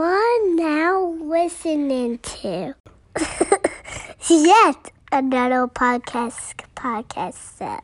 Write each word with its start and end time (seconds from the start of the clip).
are 0.00 0.54
now 0.54 1.16
listening 1.20 2.18
to 2.18 2.76
yet 4.30 4.92
another 5.10 5.66
podcast 5.66 6.54
podcast 6.76 7.34
set. 7.34 7.82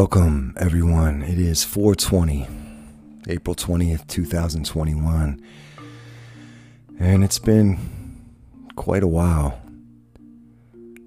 Welcome, 0.00 0.54
everyone. 0.56 1.22
It 1.22 1.40
is 1.40 1.64
420, 1.64 2.46
April 3.26 3.56
20th, 3.56 4.06
2021. 4.06 5.42
And 7.00 7.24
it's 7.24 7.40
been 7.40 7.80
quite 8.76 9.02
a 9.02 9.08
while 9.08 9.60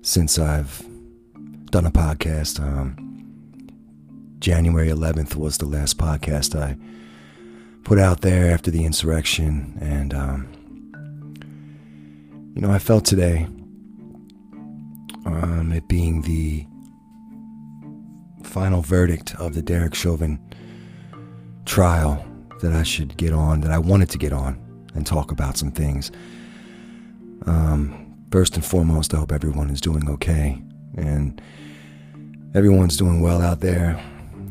since 0.02 0.38
I've 0.38 0.86
done 1.68 1.86
a 1.86 1.90
podcast. 1.90 2.60
Um, 2.60 3.70
January 4.40 4.90
11th 4.90 5.38
was 5.38 5.58
the 5.58 5.68
last 5.68 5.98
podcast 5.98 6.54
I 6.60 6.76
put 7.86 7.98
out 7.98 8.20
there 8.20 8.54
after 8.54 8.72
the 8.72 8.84
insurrection. 8.84 9.78
And, 9.80 10.14
um, 10.14 10.48
you 12.56 12.62
know, 12.62 12.74
I 12.74 12.80
felt 12.80 13.06
today, 13.06 13.48
um, 15.26 15.72
it 15.74 15.88
being 15.88 16.24
the 16.24 16.66
final 18.44 18.82
verdict 18.82 19.36
of 19.36 19.54
the 19.54 19.62
Derek 19.62 19.96
Chauvin 19.96 20.40
trial 21.66 22.26
that 22.62 22.74
I 22.74 22.84
should 22.84 23.18
get 23.18 23.34
on, 23.34 23.62
that 23.62 23.72
I 23.72 23.78
wanted 23.78 24.10
to 24.12 24.18
get 24.18 24.34
on 24.34 24.60
and 24.94 25.06
talk 25.06 25.32
about 25.32 25.58
some 25.58 25.72
things. 25.72 26.12
Um, 27.46 28.16
first 28.32 28.56
and 28.56 28.64
foremost, 28.64 29.14
I 29.14 29.18
hope 29.18 29.32
everyone 29.32 29.70
is 29.70 29.82
doing 29.82 30.10
okay 30.10 30.62
and 30.96 31.42
everyone's 32.54 32.98
doing 32.98 33.22
well 33.22 33.42
out 33.42 33.62
there. 33.62 34.00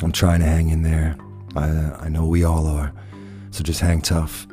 I'm 0.02 0.12
trying 0.12 0.40
to 0.40 0.46
hang 0.46 0.70
in 0.70 0.82
there. 0.82 1.16
I, 1.56 1.68
I 2.06 2.08
know 2.08 2.26
we 2.26 2.44
all 2.44 2.66
are. 2.66 2.92
So 3.50 3.62
just 3.62 3.80
hang 3.80 4.00
tough. 4.00 4.46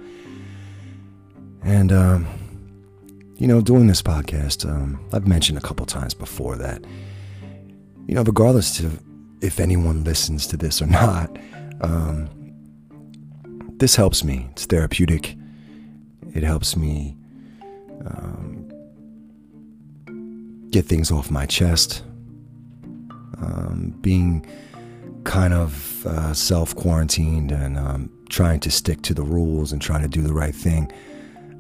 And, 1.63 1.91
um, 1.91 2.27
you 3.35 3.47
know, 3.47 3.61
doing 3.61 3.87
this 3.87 4.01
podcast, 4.01 4.69
um, 4.69 4.99
I've 5.13 5.27
mentioned 5.27 5.57
a 5.57 5.61
couple 5.61 5.85
times 5.85 6.13
before 6.13 6.55
that, 6.57 6.83
you 8.07 8.15
know, 8.15 8.23
regardless 8.23 8.79
of 8.79 9.01
if 9.41 9.59
anyone 9.59 10.03
listens 10.03 10.47
to 10.47 10.57
this 10.57 10.81
or 10.81 10.87
not, 10.87 11.35
um, 11.81 12.29
this 13.77 13.95
helps 13.95 14.23
me. 14.23 14.47
It's 14.51 14.65
therapeutic. 14.65 15.35
It 16.33 16.43
helps 16.43 16.75
me 16.75 17.15
um, 18.05 18.71
get 20.71 20.85
things 20.85 21.11
off 21.11 21.29
my 21.29 21.45
chest. 21.45 22.03
Um, 23.39 23.93
being 24.01 24.45
kind 25.23 25.53
of 25.53 26.05
uh, 26.07 26.33
self 26.33 26.75
quarantined 26.75 27.51
and 27.51 27.77
um, 27.77 28.09
trying 28.29 28.59
to 28.61 28.71
stick 28.71 29.01
to 29.03 29.13
the 29.13 29.21
rules 29.21 29.71
and 29.71 29.81
trying 29.81 30.01
to 30.01 30.07
do 30.07 30.21
the 30.21 30.33
right 30.33 30.55
thing. 30.55 30.91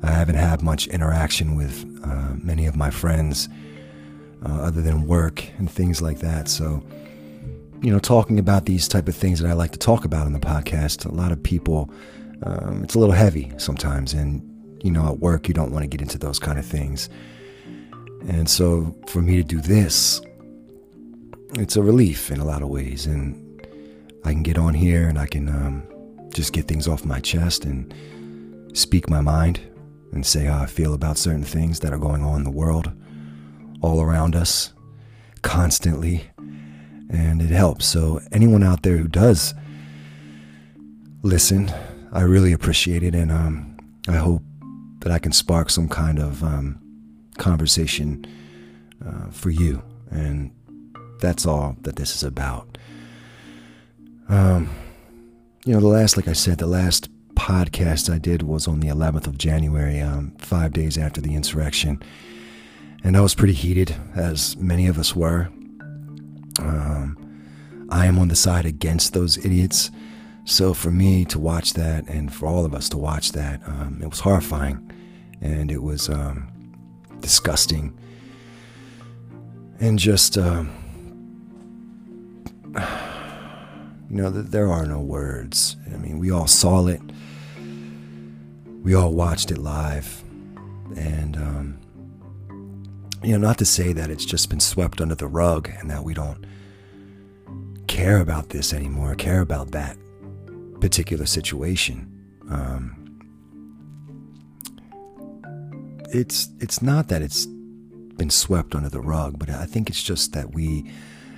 I 0.03 0.11
haven't 0.11 0.35
had 0.35 0.61
much 0.61 0.87
interaction 0.87 1.55
with 1.55 1.85
uh, 2.03 2.33
many 2.35 2.65
of 2.65 2.75
my 2.75 2.89
friends 2.89 3.49
uh, 4.45 4.61
other 4.61 4.81
than 4.81 5.07
work 5.07 5.43
and 5.57 5.69
things 5.69 6.01
like 6.01 6.19
that. 6.19 6.47
So, 6.47 6.83
you 7.81 7.91
know, 7.91 7.99
talking 7.99 8.39
about 8.39 8.65
these 8.65 8.87
type 8.87 9.07
of 9.07 9.15
things 9.15 9.39
that 9.39 9.49
I 9.49 9.53
like 9.53 9.71
to 9.71 9.79
talk 9.79 10.05
about 10.05 10.25
on 10.25 10.33
the 10.33 10.39
podcast, 10.39 11.05
a 11.05 11.13
lot 11.13 11.31
of 11.31 11.41
people, 11.41 11.91
um, 12.43 12.83
it's 12.83 12.95
a 12.95 12.99
little 12.99 13.13
heavy 13.13 13.51
sometimes. 13.57 14.13
And, 14.13 14.41
you 14.83 14.91
know, 14.91 15.07
at 15.07 15.19
work, 15.19 15.47
you 15.47 15.53
don't 15.53 15.71
want 15.71 15.83
to 15.83 15.87
get 15.87 16.01
into 16.01 16.17
those 16.17 16.39
kind 16.39 16.57
of 16.57 16.65
things. 16.65 17.09
And 18.27 18.49
so 18.49 18.95
for 19.07 19.21
me 19.21 19.35
to 19.35 19.43
do 19.43 19.61
this, 19.61 20.21
it's 21.53 21.75
a 21.75 21.83
relief 21.83 22.31
in 22.31 22.39
a 22.39 22.45
lot 22.45 22.61
of 22.61 22.69
ways. 22.69 23.05
And 23.05 23.43
I 24.25 24.31
can 24.31 24.43
get 24.43 24.57
on 24.57 24.73
here 24.73 25.07
and 25.07 25.19
I 25.19 25.27
can 25.27 25.47
um, 25.47 25.83
just 26.33 26.53
get 26.53 26.67
things 26.67 26.87
off 26.87 27.05
my 27.05 27.19
chest 27.19 27.63
and 27.63 27.93
speak 28.77 29.09
my 29.09 29.21
mind 29.21 29.59
and 30.11 30.25
say 30.25 30.45
how 30.45 30.63
I 30.63 30.65
feel 30.65 30.93
about 30.93 31.17
certain 31.17 31.43
things 31.43 31.79
that 31.81 31.93
are 31.93 31.97
going 31.97 32.23
on 32.23 32.37
in 32.37 32.43
the 32.43 32.51
world, 32.51 32.91
all 33.81 34.01
around 34.01 34.35
us, 34.35 34.73
constantly 35.41 36.23
and 37.09 37.41
it 37.41 37.49
helps. 37.49 37.85
So, 37.85 38.19
anyone 38.31 38.63
out 38.63 38.83
there 38.83 38.97
who 38.97 39.07
does 39.07 39.53
listen, 41.23 41.71
I 42.11 42.21
really 42.21 42.53
appreciate 42.53 43.03
it, 43.03 43.15
and 43.15 43.31
um, 43.31 43.77
I 44.07 44.17
hope 44.17 44.41
that 44.99 45.11
I 45.11 45.19
can 45.19 45.31
spark 45.31 45.69
some 45.69 45.87
kind 45.87 46.19
of 46.19 46.43
um, 46.43 46.79
conversation 47.37 48.25
uh, 49.05 49.29
for 49.29 49.49
you. 49.49 49.81
And 50.09 50.51
that's 51.19 51.45
all 51.45 51.75
that 51.81 51.95
this 51.95 52.15
is 52.15 52.23
about. 52.23 52.77
Um, 54.29 54.69
you 55.65 55.73
know, 55.73 55.79
the 55.79 55.87
last, 55.87 56.17
like 56.17 56.27
I 56.27 56.33
said, 56.33 56.57
the 56.57 56.67
last 56.67 57.09
podcast 57.35 58.13
I 58.13 58.17
did 58.17 58.41
was 58.43 58.67
on 58.67 58.79
the 58.79 58.87
11th 58.87 59.27
of 59.27 59.37
January, 59.37 59.99
um, 59.99 60.33
five 60.39 60.73
days 60.73 60.97
after 60.97 61.21
the 61.21 61.35
insurrection. 61.35 62.01
And 63.03 63.15
I 63.15 63.21
was 63.21 63.35
pretty 63.35 63.53
heated, 63.53 63.95
as 64.15 64.57
many 64.57 64.87
of 64.87 64.97
us 64.97 65.15
were. 65.15 65.49
Um, 66.59 67.17
I 67.89 68.05
am 68.05 68.19
on 68.19 68.27
the 68.27 68.35
side 68.35 68.65
against 68.65 69.13
those 69.13 69.37
idiots. 69.45 69.91
So 70.45 70.73
for 70.73 70.91
me 70.91 71.25
to 71.25 71.39
watch 71.39 71.73
that, 71.73 72.07
and 72.07 72.33
for 72.33 72.47
all 72.47 72.65
of 72.65 72.73
us 72.73 72.89
to 72.89 72.97
watch 72.97 73.33
that, 73.33 73.61
um, 73.67 73.99
it 74.01 74.09
was 74.09 74.19
horrifying, 74.19 74.91
and 75.41 75.71
it 75.71 75.81
was 75.81 76.09
um, 76.09 76.49
disgusting, 77.19 77.97
and 79.79 79.99
just 79.99 80.37
um, 80.37 80.71
you 84.09 84.15
know, 84.15 84.29
that 84.29 84.51
there 84.51 84.71
are 84.71 84.85
no 84.85 84.99
words. 85.01 85.75
I 85.93 85.97
mean, 85.97 86.17
we 86.19 86.31
all 86.31 86.47
saw 86.47 86.87
it, 86.87 87.01
we 88.83 88.93
all 88.93 89.13
watched 89.13 89.51
it 89.51 89.57
live, 89.57 90.23
and 90.95 91.35
um, 91.35 91.79
you 93.23 93.31
know, 93.31 93.47
not 93.47 93.57
to 93.57 93.65
say 93.65 93.93
that 93.93 94.09
it's 94.09 94.25
just 94.25 94.49
been 94.49 94.59
swept 94.59 95.01
under 95.01 95.15
the 95.15 95.27
rug 95.27 95.69
and 95.79 95.89
that 95.89 96.03
we 96.03 96.13
don't 96.13 96.45
care 97.87 98.19
about 98.19 98.49
this 98.49 98.73
anymore, 98.73 99.15
care 99.15 99.41
about 99.41 99.71
that 99.71 99.97
particular 100.79 101.25
situation. 101.25 102.11
Um, 102.49 102.93
it's 106.09 106.49
it's 106.59 106.81
not 106.81 107.09
that 107.09 107.21
it's 107.21 107.45
been 107.45 108.29
swept 108.29 108.75
under 108.75 108.89
the 108.89 109.01
rug, 109.01 109.37
but 109.37 109.49
I 109.49 109.65
think 109.65 109.89
it's 109.89 110.01
just 110.01 110.33
that 110.33 110.53
we, 110.53 110.89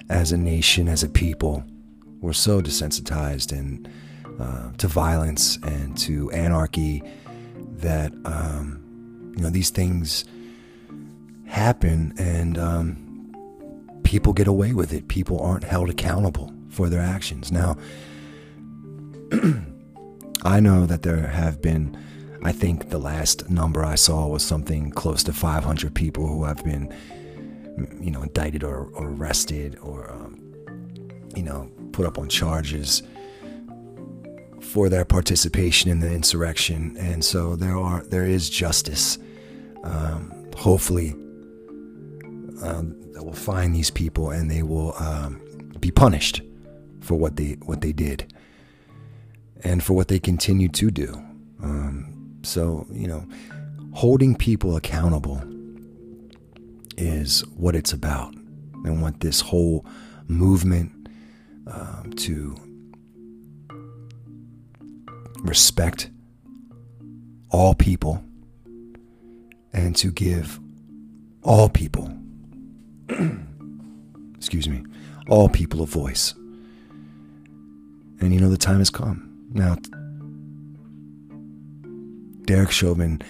as 0.10 0.31
a 0.31 0.38
nation, 0.38 0.88
as 0.88 1.04
a 1.04 1.10
people, 1.10 1.64
we're 2.22 2.34
so 2.34 2.62
desensitized 2.62 3.52
and 3.52 3.90
uh, 4.40 4.72
to 4.78 4.88
violence 4.88 5.58
and 5.64 5.98
to 5.98 6.31
anarchy 6.31 7.04
that 7.78 8.14
um, 8.26 9.34
you 9.36 9.44
know 9.44 9.50
these 9.50 9.70
things 9.70 10.26
happen 11.50 12.13
and 12.18 12.57
um, 12.57 13.31
people 14.04 14.34
get 14.34 14.48
away 14.48 14.74
with 14.74 14.94
it. 14.94 15.07
People 15.07 15.40
aren't 15.42 15.63
held 15.63 15.90
accountable 15.90 16.54
for 16.69 16.90
their 16.90 17.01
actions. 17.01 17.51
Now, 17.51 17.75
I 20.44 20.60
know 20.60 20.86
that 20.86 21.01
there 21.01 21.28
have 21.28 21.62
been, 21.62 21.98
I 22.44 22.51
think 22.51 22.90
the 22.90 23.00
last 23.00 23.50
number 23.50 23.84
I 23.84 23.96
saw 23.96 24.28
was 24.28 24.44
something 24.44 24.92
close 24.92 25.24
to 25.24 25.34
500 25.34 25.94
people 25.94 26.28
who 26.28 26.44
have 26.46 26.63
been, 26.63 26.94
you 28.00 28.12
know, 28.12 28.22
indicted 28.22 28.63
or, 28.63 28.86
or 28.94 29.07
arrested 29.07 29.78
or, 29.81 30.10
um, 30.12 30.40
you 31.36 31.44
know, 31.44 31.69
put 31.92 32.06
up 32.06 32.19
on 32.19 32.30
charges 32.30 33.02
for 34.62 34.88
their 34.88 35.04
participation 35.04 35.90
in 35.90 36.00
the 36.00 36.12
insurrection. 36.12 36.95
And 36.98 37.25
so 37.25 37.56
there 37.56 37.75
are, 37.75 38.04
there 38.04 38.25
is 38.25 38.50
justice. 38.50 39.18
Um, 39.84 40.36
hopefully 40.56 41.16
um, 42.62 42.96
that 43.14 43.24
will 43.24 43.34
find 43.34 43.76
these 43.76 43.90
people 43.90 44.32
and 44.32 44.50
they 44.50 44.64
will 44.64 44.94
um, 45.00 45.42
be 45.80 45.92
punished 45.92 46.42
for 47.02 47.16
what 47.16 47.36
they 47.36 47.54
what 47.66 47.82
they 47.82 47.92
did 47.92 48.34
and 49.64 49.84
for 49.84 49.94
what 49.94 50.08
they 50.08 50.20
continue 50.20 50.70
to 50.70 50.92
do. 50.92 51.14
Um, 51.62 52.40
so 52.44 52.88
you 52.92 53.08
know, 53.08 53.26
holding 53.94 54.36
people 54.36 54.76
accountable 54.76 55.42
is 56.98 57.42
what 57.56 57.76
it's 57.76 57.94
about, 57.94 58.34
and 58.86 59.02
what 59.02 59.20
this 59.22 59.42
whole 59.42 59.86
movement 60.28 61.10
um, 61.68 62.14
to 62.18 62.56
respect 65.42 66.10
all 67.52 67.74
people 67.74 68.24
and 69.74 69.96
to 69.96 70.12
give 70.12 70.60
all 71.44 71.70
people 71.70 72.19
excuse 74.36 74.68
me, 74.68 74.84
all 75.28 75.50
people 75.50 75.82
a 75.82 75.86
voice. 75.86 76.34
And 78.22 78.34
you 78.34 78.40
know, 78.40 78.50
the 78.50 78.58
time 78.58 78.80
has 78.80 78.90
come. 78.90 79.26
Now, 79.52 79.78
Derek 82.46 82.72
Chauvin 82.72 83.22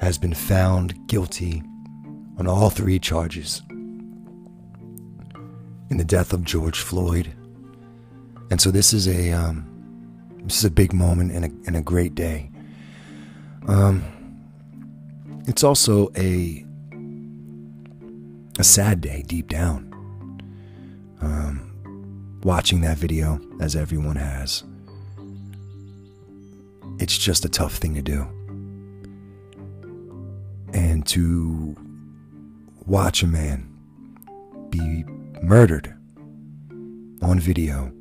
has 0.00 0.18
been 0.18 0.34
found 0.34 0.94
guilty 1.08 1.62
on 2.38 2.46
all 2.46 2.70
three 2.70 2.98
charges 2.98 3.62
in 5.90 5.96
the 5.96 6.04
death 6.04 6.32
of 6.32 6.44
George 6.44 6.80
Floyd. 6.80 7.32
And 8.50 8.60
so 8.60 8.70
this 8.70 8.92
is 8.92 9.06
a 9.06 9.32
um, 9.32 9.66
this 10.44 10.58
is 10.58 10.64
a 10.64 10.70
big 10.70 10.92
moment 10.92 11.32
and 11.32 11.44
a, 11.44 11.50
and 11.66 11.76
a 11.76 11.82
great 11.82 12.14
day. 12.14 12.50
Um, 13.68 14.04
it's 15.46 15.62
also 15.62 16.10
a 16.16 16.61
a 18.58 18.64
sad 18.64 19.00
day 19.00 19.22
deep 19.26 19.48
down. 19.48 19.88
Um, 21.20 22.40
watching 22.42 22.80
that 22.82 22.98
video, 22.98 23.40
as 23.60 23.76
everyone 23.76 24.16
has, 24.16 24.64
it's 26.98 27.16
just 27.16 27.44
a 27.44 27.48
tough 27.48 27.76
thing 27.76 27.94
to 27.94 28.02
do. 28.02 28.26
And 30.72 31.06
to 31.08 31.76
watch 32.86 33.22
a 33.22 33.26
man 33.26 33.68
be 34.70 35.04
murdered 35.42 35.94
on 37.22 37.38
video. 37.40 37.92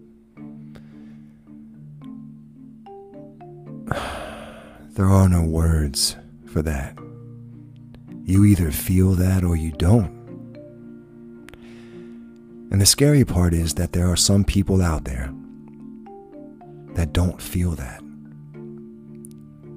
There 4.93 5.07
are 5.07 5.29
no 5.29 5.41
words 5.41 6.17
for 6.47 6.61
that. 6.63 6.97
You 8.25 8.43
either 8.43 8.71
feel 8.71 9.13
that 9.13 9.41
or 9.41 9.55
you 9.55 9.71
don't. 9.71 10.20
And 12.71 12.79
the 12.79 12.85
scary 12.85 13.25
part 13.25 13.53
is 13.53 13.73
that 13.75 13.91
there 13.91 14.09
are 14.09 14.15
some 14.15 14.45
people 14.45 14.81
out 14.81 15.03
there 15.03 15.31
that 16.95 17.11
don't 17.11 17.41
feel 17.41 17.71
that. 17.71 18.01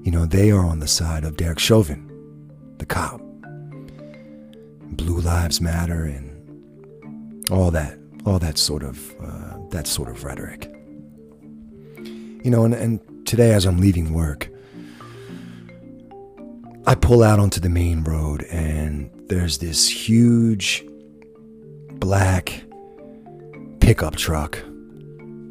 You 0.05 0.13
know, 0.13 0.27
they 0.27 0.51
are 0.53 0.65
on 0.65 0.79
the 0.79 0.87
side 0.87 1.25
of 1.25 1.37
Derek 1.37 1.59
Chauvin, 1.59 2.09
the 2.79 2.87
cop. 2.87 3.21
Blue 4.93 5.21
Lives 5.21 5.61
Matter 5.61 6.05
and 6.05 7.51
all 7.51 7.73
that, 7.73 7.99
all 8.25 8.39
that 8.39 8.59
sort 8.59 8.85
of, 8.85 9.15
uh, 9.21 9.59
that 9.71 9.89
sort 9.89 10.09
of 10.09 10.23
rhetoric. 10.23 10.71
You 11.97 12.51
know, 12.51 12.65
and, 12.65 12.75
and 12.75 13.27
today 13.27 13.53
as 13.55 13.65
I'm 13.65 13.79
leaving 13.79 14.13
work, 14.13 14.51
I 16.87 16.95
pull 16.95 17.23
out 17.23 17.41
onto 17.41 17.61
the 17.61 17.71
main 17.71 18.05
road 18.05 18.45
and 18.45 19.11
there's 19.29 19.59
this 19.59 19.89
huge 19.89 20.85
black 21.95 22.63
pickup 23.85 24.17
truck. 24.17 24.57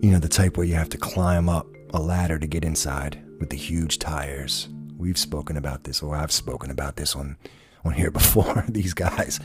You 0.02 0.10
know, 0.10 0.18
the 0.18 0.28
type 0.28 0.58
where 0.58 0.66
you 0.66 0.74
have 0.74 0.90
to 0.90 0.98
climb 0.98 1.48
up 1.48 1.68
a 1.94 2.02
ladder 2.02 2.40
to 2.40 2.48
get 2.48 2.66
inside 2.66 3.24
with 3.40 3.52
the 3.52 3.56
huge 3.56 4.00
tires. 4.00 4.70
We've 4.98 5.20
spoken 5.20 5.56
about 5.56 5.84
this, 5.84 6.02
or 6.02 6.16
I've 6.16 6.32
spoken 6.32 6.72
about 6.72 6.96
this 6.96 7.16
on, 7.16 7.38
on 7.86 7.94
here 7.94 8.10
before. 8.20 8.66
these 8.68 8.96
guys, 8.96 9.40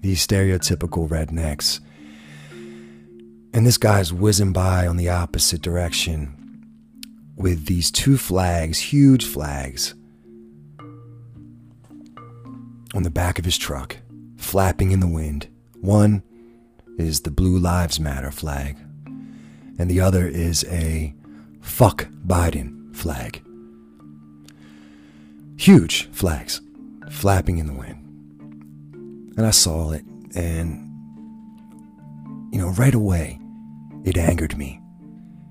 these 0.00 0.24
stereotypical 0.24 1.08
rednecks. 1.08 1.80
And 3.52 3.66
this 3.66 3.78
guy's 3.78 4.12
whizzing 4.12 4.52
by 4.52 4.86
on 4.86 4.96
the 4.96 5.08
opposite 5.08 5.60
direction 5.60 6.36
with 7.34 7.66
these 7.66 7.90
two 7.90 8.16
flags, 8.16 8.78
huge 8.78 9.24
flags, 9.24 9.96
on 12.94 13.02
the 13.02 13.10
back 13.10 13.40
of 13.40 13.44
his 13.44 13.58
truck, 13.58 13.96
flapping 14.36 14.92
in 14.92 15.00
the 15.00 15.08
wind. 15.08 15.48
One 15.80 16.22
is 16.98 17.20
the 17.20 17.30
Blue 17.30 17.58
Lives 17.58 17.98
Matter 17.98 18.30
flag, 18.30 18.76
and 19.78 19.88
the 19.88 20.00
other 20.00 20.26
is 20.26 20.64
a 20.64 21.14
fuck 21.60 22.08
Biden 22.26 22.94
flag. 22.94 23.42
Huge 25.56 26.08
flags 26.10 26.60
flapping 27.10 27.58
in 27.58 27.66
the 27.66 27.72
wind. 27.72 28.04
And 29.36 29.46
I 29.46 29.50
saw 29.50 29.92
it, 29.92 30.04
and, 30.34 30.84
you 32.52 32.58
know, 32.58 32.70
right 32.70 32.94
away, 32.94 33.38
it 34.04 34.18
angered 34.18 34.58
me. 34.58 34.80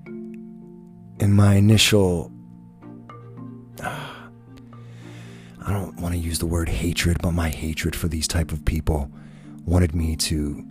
And 0.06 1.34
my 1.34 1.54
initial 1.54 2.30
I 3.82 5.72
don't 5.72 6.00
want 6.00 6.14
to 6.14 6.20
use 6.20 6.38
the 6.38 6.46
word 6.46 6.68
hatred, 6.68 7.18
but 7.20 7.32
my 7.32 7.50
hatred 7.50 7.94
for 7.94 8.08
these 8.08 8.26
type 8.26 8.52
of 8.52 8.64
people 8.64 9.10
wanted 9.66 9.94
me 9.94 10.16
to 10.16 10.64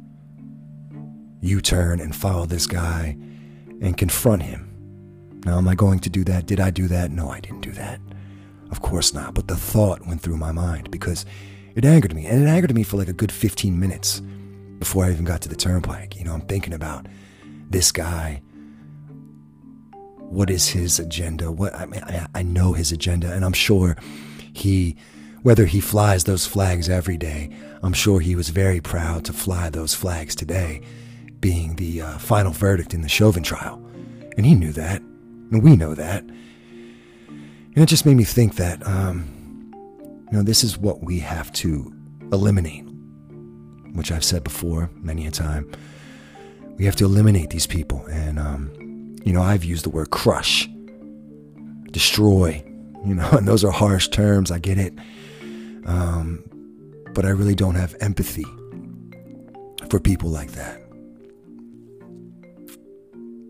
U-turn 1.42 2.00
and 2.00 2.16
follow 2.16 2.46
this 2.46 2.68
guy 2.68 3.18
and 3.82 3.98
confront 3.98 4.44
him. 4.44 4.68
Now, 5.46 5.58
am 5.58 5.68
I 5.68 5.76
going 5.76 6.00
to 6.00 6.10
do 6.10 6.24
that? 6.26 6.46
Did 6.46 6.60
I 6.60 6.72
do 6.72 6.88
that? 6.88 7.12
No, 7.12 7.30
I 7.30 7.40
didn't 7.40 7.62
do 7.62 7.72
that. 7.74 8.00
Of 8.72 8.82
course 8.82 9.14
not. 9.14 9.34
But 9.34 9.48
the 9.48 9.56
thought 9.56 10.06
went 10.06 10.22
through 10.22 10.38
my 10.38 10.52
mind 10.52 10.92
because 10.92 11.26
it 11.76 11.86
angered 11.86 12.16
me. 12.16 12.26
And 12.26 12.44
it 12.44 12.48
angered 12.50 12.74
me 12.74 12.84
for 12.84 12.98
like 12.98 13.08
a 13.08 13.14
good 13.14 13.32
15 13.32 13.80
minutes 13.80 14.22
before 14.80 15.06
I 15.06 15.12
even 15.12 15.26
got 15.26 15.42
to 15.42 15.50
the 15.50 15.56
turnpike. 15.56 16.18
You 16.18 16.26
know, 16.26 16.34
I'm 16.34 16.42
thinking 16.42 16.74
about 16.74 17.06
this 17.70 17.92
guy. 17.92 18.42
What 20.18 20.50
is 20.50 20.68
his 20.70 21.00
agenda? 21.00 21.52
What 21.52 21.74
I 21.76 21.86
mean, 21.86 22.04
I, 22.04 22.28
I 22.36 22.44
know 22.44 22.74
his 22.74 22.92
agenda, 22.92 23.32
and 23.32 23.46
I'm 23.46 23.54
sure 23.54 23.96
he, 24.54 24.98
whether 25.44 25.66
he 25.66 25.80
flies 25.80 26.26
those 26.26 26.46
flags 26.46 26.90
every 26.90 27.18
day, 27.18 27.56
I'm 27.82 27.94
sure 27.94 28.20
he 28.20 28.36
was 28.36 28.50
very 28.50 28.82
proud 28.82 29.24
to 29.26 29.34
fly 29.34 29.70
those 29.70 29.94
flags 29.94 30.36
today, 30.36 30.82
being 31.40 31.76
the 31.76 32.02
uh, 32.02 32.18
final 32.18 32.52
verdict 32.52 32.94
in 32.94 33.02
the 33.02 33.10
Chauvin 33.10 33.44
trial. 33.44 33.84
And 34.38 34.46
he 34.46 34.56
knew 34.56 34.72
that, 34.74 35.02
and 35.02 35.64
we 35.64 35.76
know 35.76 35.96
that. 35.96 36.24
And 37.78 37.84
it 37.84 37.88
just 37.88 38.06
made 38.06 38.18
me 38.18 38.24
think 38.24 38.56
that, 38.56 38.86
um, 38.88 39.28
you 40.32 40.38
know, 40.38 40.44
this 40.44 40.64
is 40.64 40.78
what 40.78 41.04
we 41.04 41.20
have 41.20 41.52
to 41.54 41.94
eliminate, 42.32 42.86
which 43.94 44.12
I've 44.12 44.24
said 44.24 44.44
before 44.44 44.90
many 44.96 45.26
a 45.28 45.32
time. 45.32 45.72
We 46.78 46.86
have 46.86 46.96
to 46.98 47.06
eliminate 47.06 47.50
these 47.50 47.68
people. 47.68 48.06
And, 48.08 48.40
um, 48.40 49.16
you 49.24 49.34
know, 49.34 49.42
I've 49.42 49.64
used 49.64 49.86
the 49.86 49.90
word 49.90 50.10
crush, 50.12 50.68
destroy, 51.92 52.64
you 53.06 53.16
know, 53.16 53.30
and 53.34 53.48
those 53.48 53.64
are 53.64 53.72
harsh 53.72 54.08
terms. 54.10 54.52
I 54.52 54.60
get 54.60 54.78
it. 54.78 54.94
Um, 55.86 56.44
but 57.14 57.26
I 57.26 57.30
really 57.30 57.56
don't 57.56 57.76
have 57.76 57.96
empathy 58.00 58.46
for 59.90 60.00
people 60.00 60.30
like 60.30 60.52
that. 60.52 60.87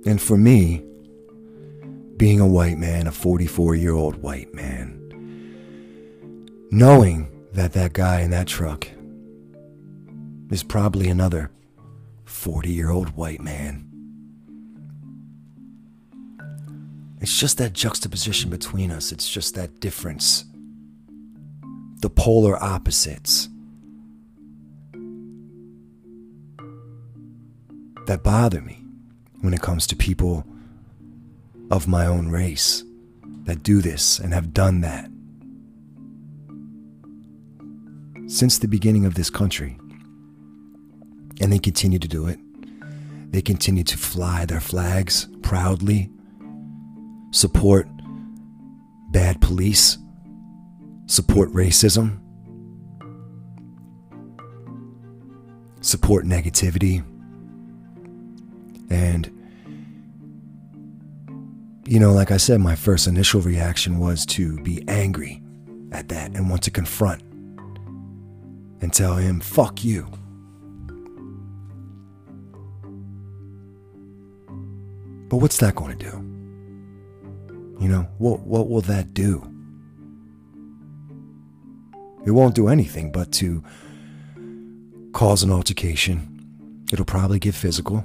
And 0.07 0.21
for 0.21 0.37
me, 0.37 0.83
being 2.15 2.39
a 2.39 2.47
white 2.47 2.77
man, 2.77 3.05
a 3.07 3.11
44 3.11 3.75
year 3.75 3.93
old 3.93 4.15
white 4.23 4.53
man, 4.53 4.97
knowing 6.71 7.29
that 7.53 7.73
that 7.73 7.93
guy 7.93 8.21
in 8.21 8.31
that 8.31 8.47
truck 8.47 8.87
is 10.49 10.63
probably 10.63 11.09
another 11.09 11.51
40 12.25 12.71
year 12.71 12.89
old 12.89 13.09
white 13.17 13.41
man 13.41 13.83
It's 17.19 17.37
just 17.37 17.57
that 17.57 17.73
juxtaposition 17.73 18.49
between 18.49 18.91
us. 18.91 19.11
It's 19.11 19.27
just 19.27 19.55
that 19.55 19.79
difference. 19.79 20.45
The 22.01 22.09
polar 22.09 22.61
opposites. 22.63 23.49
That 28.05 28.23
bother 28.23 28.61
me 28.61 28.86
when 29.41 29.53
it 29.53 29.61
comes 29.61 29.87
to 29.87 29.95
people 29.95 30.45
of 31.69 31.87
my 31.87 32.05
own 32.05 32.29
race 32.29 32.83
that 33.43 33.63
do 33.63 33.81
this 33.81 34.19
and 34.19 34.33
have 34.33 34.53
done 34.53 34.81
that. 34.81 35.09
Since 38.27 38.59
the 38.59 38.67
beginning 38.67 39.05
of 39.05 39.15
this 39.15 39.29
country. 39.29 39.77
And 41.39 41.53
they 41.53 41.59
continue 41.59 41.99
to 41.99 42.07
do 42.07 42.27
it. 42.27 42.39
They 43.31 43.41
continue 43.41 43.83
to 43.83 43.97
fly 43.97 44.45
their 44.45 44.59
flags 44.59 45.27
proudly 45.41 46.09
support 47.31 47.87
bad 49.11 49.39
police, 49.41 49.97
support 51.05 51.51
racism, 51.53 52.19
support 55.81 56.25
negativity, 56.25 57.03
and 58.89 59.31
you 61.87 62.01
know, 62.01 62.11
like 62.11 62.31
I 62.31 62.37
said, 62.37 62.59
my 62.59 62.75
first 62.75 63.07
initial 63.07 63.39
reaction 63.39 63.97
was 63.97 64.25
to 64.27 64.59
be 64.59 64.83
angry 64.89 65.41
at 65.93 66.09
that 66.09 66.35
and 66.35 66.49
want 66.49 66.63
to 66.63 66.71
confront 66.71 67.21
and 68.81 68.91
tell 68.91 69.15
him, 69.15 69.39
fuck 69.39 69.85
you. 69.85 70.05
But 75.29 75.37
what's 75.37 75.57
that 75.59 75.75
going 75.75 75.97
to 75.97 76.11
do? 76.11 76.17
You 77.81 77.87
know, 77.87 78.07
what, 78.17 78.41
what 78.41 78.69
will 78.69 78.81
that 78.81 79.13
do? 79.13 79.41
It 82.25 82.31
won't 82.31 82.55
do 82.55 82.67
anything 82.67 83.13
but 83.13 83.31
to 83.33 83.63
cause 85.13 85.41
an 85.43 85.51
altercation. 85.51 86.85
It'll 86.91 87.05
probably 87.05 87.39
get 87.39 87.55
physical. 87.55 88.03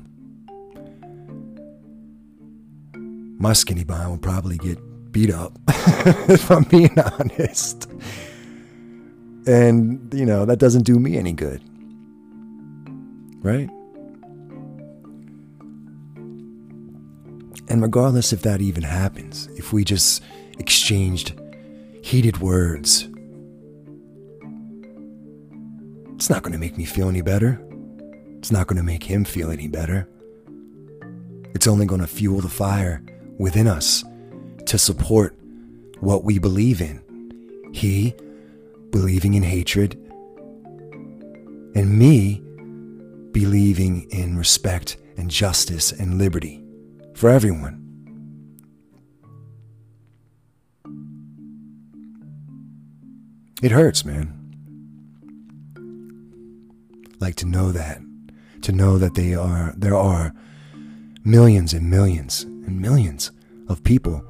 My 3.43 3.53
skinny 3.53 3.83
behind 3.83 4.09
will 4.09 4.19
probably 4.19 4.57
get 4.57 4.79
beat 5.11 5.29
up, 5.29 5.59
if 5.69 6.49
I'm 6.49 6.63
being 6.63 6.97
honest. 7.19 7.91
And, 9.49 10.15
you 10.15 10.25
know, 10.25 10.45
that 10.45 10.61
doesn't 10.61 10.85
do 10.85 11.01
me 11.01 11.19
any 11.19 11.33
good. 11.33 11.61
Right? 13.43 13.69
And 17.69 17.83
regardless 17.83 18.33
if 18.33 18.43
that 18.43 18.61
even 18.61 18.85
happens, 18.85 19.49
if 19.57 19.73
we 19.73 19.83
just 19.83 20.23
exchanged 20.61 21.35
heated 22.01 22.39
words, 22.39 23.09
it's 26.15 26.31
not 26.31 26.45
going 26.45 26.53
to 26.53 26.61
make 26.61 26.79
me 26.79 26.85
feel 26.85 27.09
any 27.09 27.23
better. 27.23 27.61
It's 28.39 28.53
not 28.53 28.69
going 28.69 28.77
to 28.77 28.85
make 28.85 29.03
him 29.03 29.25
feel 29.25 29.51
any 29.51 29.67
better. 29.67 30.09
It's 31.57 31.67
only 31.67 31.87
going 31.87 32.01
to 32.01 32.07
fuel 32.07 32.41
the 32.41 32.49
fire 32.49 33.03
within 33.39 33.67
us 33.67 34.05
to 34.67 34.79
support 34.79 35.37
what 36.01 36.25
we 36.25 36.39
believe 36.39 36.81
in. 36.81 37.01
He 37.73 38.15
believing 38.91 39.35
in 39.35 39.43
hatred, 39.43 39.95
and 41.75 41.99
me 41.99 42.43
believing 43.33 44.09
in 44.11 44.37
respect 44.37 44.99
and 45.17 45.31
justice 45.31 45.91
and 45.93 46.19
liberty 46.19 46.63
for 47.15 47.31
everyone. 47.31 47.79
It 53.63 53.71
hurts, 53.71 54.05
man. 54.05 54.39
Like 57.21 57.37
to 57.37 57.47
know 57.47 57.73
that, 57.73 58.03
to 58.63 58.73
know 58.73 58.99
that 58.99 59.15
they 59.15 59.35
are 59.35 59.73
there 59.77 59.97
are 59.97 60.35
millions 61.25 61.73
and 61.73 61.89
millions 61.89 62.45
and 62.67 62.81
millions 62.81 63.31
of 63.69 63.83
people 63.85 64.25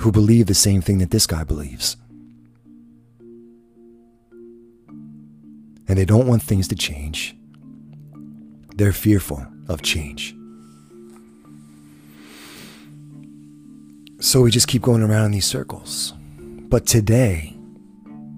who 0.00 0.10
believe 0.10 0.46
the 0.46 0.54
same 0.54 0.80
thing 0.80 0.98
that 0.98 1.10
this 1.10 1.26
guy 1.26 1.44
believes. 1.44 1.96
And 5.88 5.98
they 5.98 6.04
don't 6.04 6.26
want 6.26 6.42
things 6.42 6.68
to 6.68 6.74
change. 6.74 7.36
They're 8.76 8.92
fearful 8.92 9.46
of 9.68 9.82
change. 9.82 10.34
So 14.20 14.40
we 14.40 14.50
just 14.50 14.68
keep 14.68 14.82
going 14.82 15.02
around 15.02 15.26
in 15.26 15.30
these 15.32 15.44
circles. 15.44 16.14
But 16.38 16.86
today, 16.86 17.56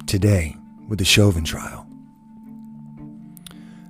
today, 0.06 0.56
with 0.88 0.98
the 0.98 1.04
Chauvin 1.04 1.44
trial, 1.44 1.86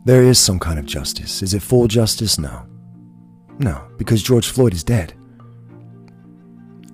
there 0.05 0.23
is 0.23 0.39
some 0.39 0.59
kind 0.59 0.79
of 0.79 0.85
justice. 0.85 1.43
Is 1.43 1.55
it 1.55 1.63
full 1.63 1.89
justice? 1.89 2.39
No. 2.39 2.67
No, 3.59 3.87
because 3.99 4.23
George 4.23 4.49
Floyd 4.49 4.75
is 4.75 4.83
dead. 4.83 5.15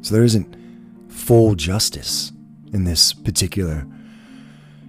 So 0.03 0.15
there 0.15 0.25
isn't 0.25 0.57
full 1.09 1.55
justice 1.55 2.33
in 2.73 2.85
this 2.85 3.13
particular 3.13 3.87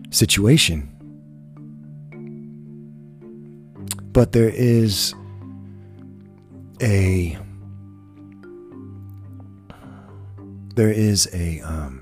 situation. 0.09 0.87
But 4.13 4.33
there 4.33 4.49
is 4.49 5.13
a 6.81 7.37
there 10.75 10.91
is 10.91 11.29
a 11.33 11.59
um, 11.61 12.01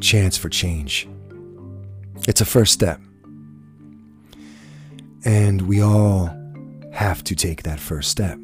chance 0.00 0.36
for 0.36 0.48
change. 0.48 1.08
It's 2.26 2.40
a 2.40 2.44
first 2.44 2.72
step. 2.72 3.00
And 5.24 5.62
we 5.62 5.80
all 5.80 6.37
have 6.98 7.22
to 7.22 7.36
take 7.36 7.62
that 7.62 7.78
first 7.78 8.10
step. 8.10 8.36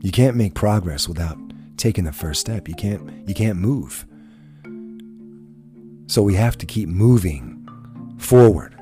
You 0.00 0.10
can't 0.10 0.36
make 0.36 0.54
progress 0.54 1.06
without 1.06 1.38
taking 1.76 2.02
the 2.02 2.12
first 2.12 2.40
step. 2.40 2.68
You 2.68 2.74
can't 2.74 3.28
you 3.28 3.34
can't 3.34 3.56
move. 3.56 4.04
So 6.08 6.22
we 6.22 6.34
have 6.34 6.58
to 6.58 6.66
keep 6.66 6.88
moving 6.88 7.68
forward. 8.18 8.74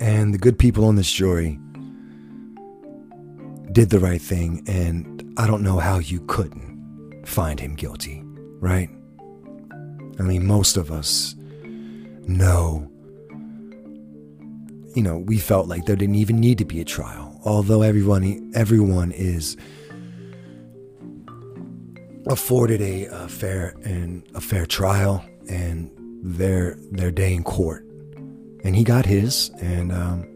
And 0.00 0.32
the 0.32 0.38
good 0.38 0.58
people 0.58 0.86
on 0.86 0.96
this 0.96 1.12
jury 1.12 1.58
did 3.70 3.90
the 3.90 4.00
right 4.00 4.22
thing, 4.22 4.62
and 4.66 5.30
I 5.36 5.46
don't 5.46 5.62
know 5.62 5.78
how 5.78 5.98
you 5.98 6.20
couldn't 6.26 7.26
find 7.26 7.60
him 7.60 7.74
guilty, 7.74 8.22
right? 8.60 8.88
I 10.18 10.22
mean, 10.22 10.46
most 10.46 10.78
of 10.78 10.90
us 10.90 11.34
know, 12.26 12.89
you 14.94 15.02
know, 15.02 15.18
we 15.18 15.38
felt 15.38 15.68
like 15.68 15.86
there 15.86 15.96
didn't 15.96 16.16
even 16.16 16.40
need 16.40 16.58
to 16.58 16.64
be 16.64 16.80
a 16.80 16.84
trial, 16.84 17.40
although 17.44 17.82
everyone, 17.82 18.50
everyone 18.54 19.12
is 19.12 19.56
afforded 22.26 22.80
a, 22.82 23.06
a 23.06 23.28
fair 23.28 23.74
and 23.84 24.24
a 24.34 24.40
fair 24.40 24.66
trial 24.66 25.24
and 25.48 25.90
their 26.22 26.76
their 26.90 27.10
day 27.10 27.34
in 27.34 27.42
court, 27.42 27.84
and 28.64 28.76
he 28.76 28.84
got 28.84 29.06
his, 29.06 29.50
and 29.60 29.90
um, 29.92 30.26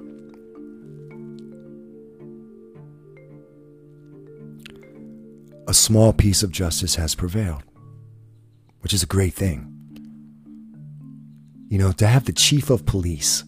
a 5.68 5.75
small 5.75 6.12
piece 6.12 6.42
of 6.42 6.50
justice 6.50 6.94
has 6.94 7.14
prevailed, 7.14 7.62
which 8.80 8.94
is 8.94 9.02
a 9.02 9.06
great 9.06 9.34
thing. 9.34 9.70
You 11.68 11.78
know, 11.78 11.92
to 11.92 12.06
have 12.06 12.25
the 12.25 12.32
chief 12.32 12.70
of 12.70 12.87
police 12.87 13.44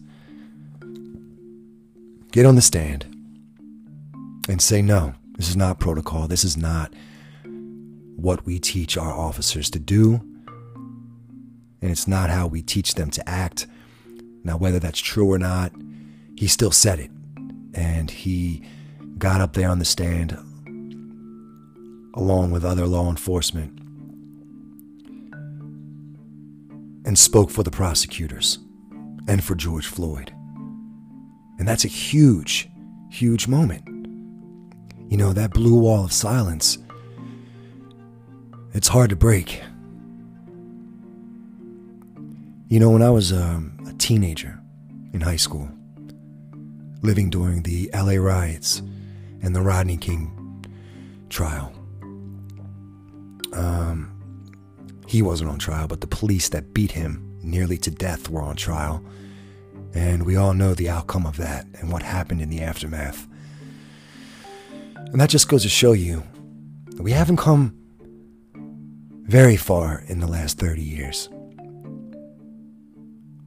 get 2.37 2.45
on 2.45 2.53
the 2.53 2.61
stand 2.61 3.03
and 4.47 4.61
say, 4.61 4.79
no, 4.79 5.15
this 5.39 5.49
is 5.49 5.55
not 5.55 5.79
protocol. 5.79 6.27
This 6.27 6.43
is 6.43 6.55
not 6.55 6.93
what 8.15 8.45
we 8.45 8.59
teach 8.59 8.95
our 8.95 9.11
officers 9.11 9.71
to 9.71 9.79
do. 9.79 10.21
And 11.81 11.89
it's 11.89 12.07
not 12.07 12.29
how 12.29 12.45
we 12.45 12.61
teach 12.61 12.93
them 12.93 13.09
to 13.09 13.27
act. 13.27 13.65
Now, 14.43 14.55
whether 14.55 14.77
that's 14.77 14.99
true 14.99 15.31
or 15.31 15.39
not, 15.39 15.71
he 16.35 16.47
still 16.47 16.69
said 16.69 16.99
it. 16.99 17.09
And 17.73 18.11
he 18.11 18.61
got 19.17 19.41
up 19.41 19.53
there 19.53 19.71
on 19.71 19.79
the 19.79 19.85
stand 19.85 20.37
along 22.13 22.51
with 22.51 22.63
other 22.63 22.85
law 22.85 23.09
enforcement, 23.09 23.79
and 27.03 27.17
spoke 27.17 27.49
for 27.49 27.63
the 27.63 27.71
prosecutors 27.71 28.59
and 29.27 29.43
for 29.43 29.55
George 29.55 29.87
Floyd. 29.87 30.36
And 31.59 31.67
that's 31.67 31.85
a 31.85 31.89
huge, 31.89 32.69
huge 33.09 33.47
moment. 33.47 33.87
You 35.09 35.17
know, 35.17 35.33
that 35.33 35.53
blue 35.53 35.79
wall 35.79 36.03
of 36.03 36.11
silence, 36.11 36.77
it's 38.73 38.87
hard 38.87 39.09
to 39.09 39.15
break. 39.15 39.61
You 42.67 42.79
know, 42.79 42.89
when 42.89 43.01
I 43.01 43.09
was 43.09 43.31
um, 43.31 43.77
a 43.87 43.93
teenager 43.93 44.59
in 45.13 45.21
high 45.21 45.37
school, 45.37 45.69
living 47.01 47.29
during 47.29 47.63
the 47.63 47.89
LA 47.93 48.15
riots 48.15 48.81
and 49.41 49.55
the 49.55 49.61
Rodney 49.61 49.97
King 49.97 50.65
trial, 51.29 51.73
um, 53.53 54.13
he 55.07 55.21
wasn't 55.21 55.49
on 55.49 55.57
trial, 55.57 55.87
but 55.87 56.01
the 56.01 56.07
police 56.07 56.49
that 56.49 56.73
beat 56.73 56.91
him 56.91 57.39
nearly 57.41 57.77
to 57.77 57.89
death 57.89 58.29
were 58.29 58.41
on 58.41 58.57
trial. 58.57 59.01
And 59.97 60.27
we 60.27 60.35
all 60.35 60.53
know 60.53 60.75
the 60.75 60.91
outcome 60.91 61.25
of 61.25 61.37
that 61.37 61.65
and 61.79 61.91
what 61.91 62.03
happened 62.03 62.39
in 62.39 62.49
the 62.49 62.61
aftermath. 62.61 63.27
And 64.95 65.19
that 65.19 65.31
just 65.31 65.49
goes 65.49 65.63
to 65.63 65.69
show 65.69 65.93
you 65.93 66.21
we 66.99 67.11
haven't 67.11 67.37
come 67.37 67.75
very 69.23 69.57
far 69.57 70.03
in 70.05 70.19
the 70.19 70.27
last 70.27 70.59
30 70.59 70.83
years. 70.83 71.29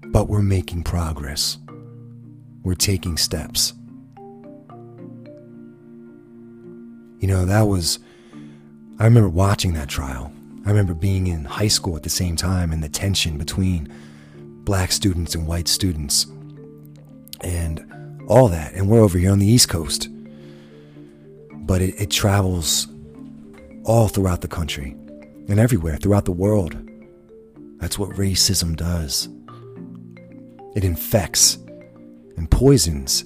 But 0.07 0.29
we're 0.29 0.43
making 0.43 0.83
progress. 0.83 1.57
We're 2.65 2.75
taking 2.75 3.17
steps. 3.17 3.73
You 7.21 7.29
know, 7.29 7.45
that 7.45 7.69
was 7.69 8.01
I 8.99 9.05
remember 9.05 9.29
watching 9.29 9.75
that 9.75 9.89
trial. 9.89 10.33
I 10.67 10.71
remember 10.71 10.95
being 10.95 11.29
in 11.29 11.45
high 11.45 11.69
school 11.69 11.95
at 11.95 12.03
the 12.03 12.11
same 12.11 12.35
time 12.35 12.73
and 12.73 12.83
the 12.83 12.89
tension 12.89 13.39
between 13.39 13.89
black 14.65 14.91
students 14.91 15.37
and 15.37 15.47
white 15.47 15.69
students 15.69 16.27
and 17.43 18.23
all 18.29 18.49
that. 18.49 18.75
And 18.75 18.89
we're 18.89 19.01
over 19.01 19.19
here 19.19 19.33
on 19.33 19.39
the 19.39 19.47
East 19.47 19.69
Coast. 19.69 20.09
But 21.53 21.83
it, 21.83 22.01
it 22.01 22.11
travels 22.11 22.89
all 23.85 24.09
throughout 24.09 24.41
the 24.41 24.49
country 24.49 24.93
and 25.49 25.59
everywhere 25.59 25.97
throughout 25.97 26.25
the 26.25 26.33
world. 26.33 26.77
That's 27.79 27.99
what 27.99 28.11
racism 28.11 28.77
does. 28.77 29.29
It 30.75 30.85
infects 30.85 31.59
and 32.37 32.51
poisons 32.51 33.25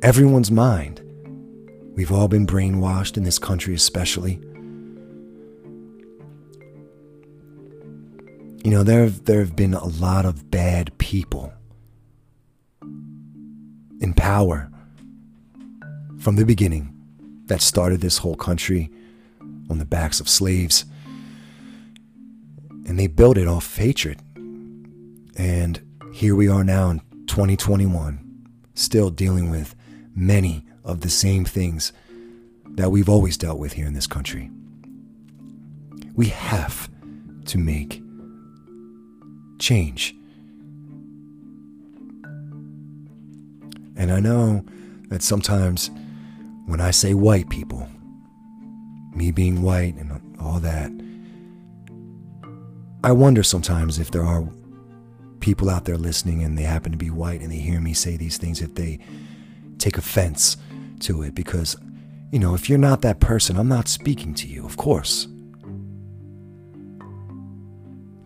everyone's 0.00 0.50
mind 0.50 1.00
We've 1.98 2.12
all 2.12 2.28
been 2.28 2.46
brainwashed 2.46 3.16
in 3.16 3.24
this 3.24 3.40
country, 3.40 3.74
especially. 3.74 4.34
You 8.62 8.70
know, 8.70 8.84
there 8.84 9.02
have, 9.02 9.24
there 9.24 9.40
have 9.40 9.56
been 9.56 9.74
a 9.74 9.84
lot 9.84 10.24
of 10.24 10.48
bad 10.48 10.96
people 10.98 11.52
in 14.00 14.14
power 14.14 14.70
from 16.18 16.36
the 16.36 16.44
beginning 16.44 16.94
that 17.46 17.60
started 17.60 18.00
this 18.00 18.18
whole 18.18 18.36
country 18.36 18.90
on 19.70 19.78
the 19.78 19.84
backs 19.84 20.20
of 20.20 20.28
slaves. 20.28 20.84
And 22.86 22.98
they 22.98 23.06
built 23.06 23.36
it 23.36 23.46
off 23.46 23.76
hatred. 23.76 24.20
And 25.36 25.80
here 26.12 26.34
we 26.34 26.48
are 26.48 26.64
now 26.64 26.90
in 26.90 27.00
2021, 27.26 28.48
still 28.74 29.10
dealing 29.10 29.50
with 29.50 29.74
many 30.14 30.64
of 30.84 31.00
the 31.02 31.10
same 31.10 31.44
things 31.44 31.92
that 32.70 32.90
we've 32.90 33.08
always 33.08 33.36
dealt 33.36 33.58
with 33.58 33.74
here 33.74 33.86
in 33.86 33.94
this 33.94 34.06
country. 34.06 34.50
We 36.14 36.28
have 36.28 36.88
to 37.46 37.58
make 37.58 38.02
change. 39.58 40.17
And 43.98 44.12
I 44.12 44.20
know 44.20 44.64
that 45.08 45.22
sometimes 45.22 45.90
when 46.66 46.80
I 46.80 46.92
say 46.92 47.12
white 47.14 47.50
people, 47.50 47.88
me 49.12 49.32
being 49.32 49.60
white 49.62 49.96
and 49.96 50.36
all 50.40 50.60
that, 50.60 50.90
I 53.02 53.12
wonder 53.12 53.42
sometimes 53.42 53.98
if 53.98 54.12
there 54.12 54.24
are 54.24 54.48
people 55.40 55.68
out 55.68 55.84
there 55.84 55.96
listening 55.96 56.42
and 56.42 56.56
they 56.56 56.62
happen 56.62 56.92
to 56.92 56.98
be 56.98 57.10
white 57.10 57.40
and 57.40 57.50
they 57.50 57.58
hear 57.58 57.80
me 57.80 57.92
say 57.92 58.16
these 58.16 58.38
things, 58.38 58.60
if 58.60 58.74
they 58.74 59.00
take 59.78 59.98
offense 59.98 60.56
to 61.00 61.22
it. 61.22 61.34
Because, 61.34 61.76
you 62.30 62.38
know, 62.38 62.54
if 62.54 62.68
you're 62.68 62.78
not 62.78 63.02
that 63.02 63.18
person, 63.18 63.56
I'm 63.56 63.68
not 63.68 63.88
speaking 63.88 64.32
to 64.34 64.46
you, 64.46 64.64
of 64.64 64.76
course. 64.76 65.26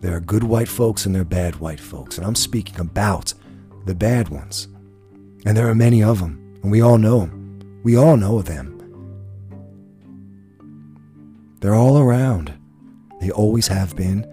There 0.01 0.15
are 0.15 0.19
good 0.19 0.43
white 0.43 0.67
folks 0.67 1.05
and 1.05 1.15
there 1.15 1.21
are 1.21 1.25
bad 1.25 1.55
white 1.55 1.79
folks, 1.79 2.17
and 2.17 2.27
I'm 2.27 2.35
speaking 2.35 2.79
about 2.79 3.33
the 3.85 3.95
bad 3.95 4.29
ones. 4.29 4.67
And 5.45 5.57
there 5.57 5.67
are 5.67 5.75
many 5.75 6.01
of 6.03 6.19
them, 6.19 6.59
and 6.63 6.71
we 6.71 6.81
all 6.81 6.97
know 6.97 7.21
them. 7.21 7.81
We 7.83 7.97
all 7.97 8.15
know 8.15 8.41
them. 8.41 8.69
They're 11.59 11.75
all 11.75 11.97
around. 11.97 12.53
They 13.19 13.31
always 13.31 13.67
have 13.67 13.95
been. 13.95 14.25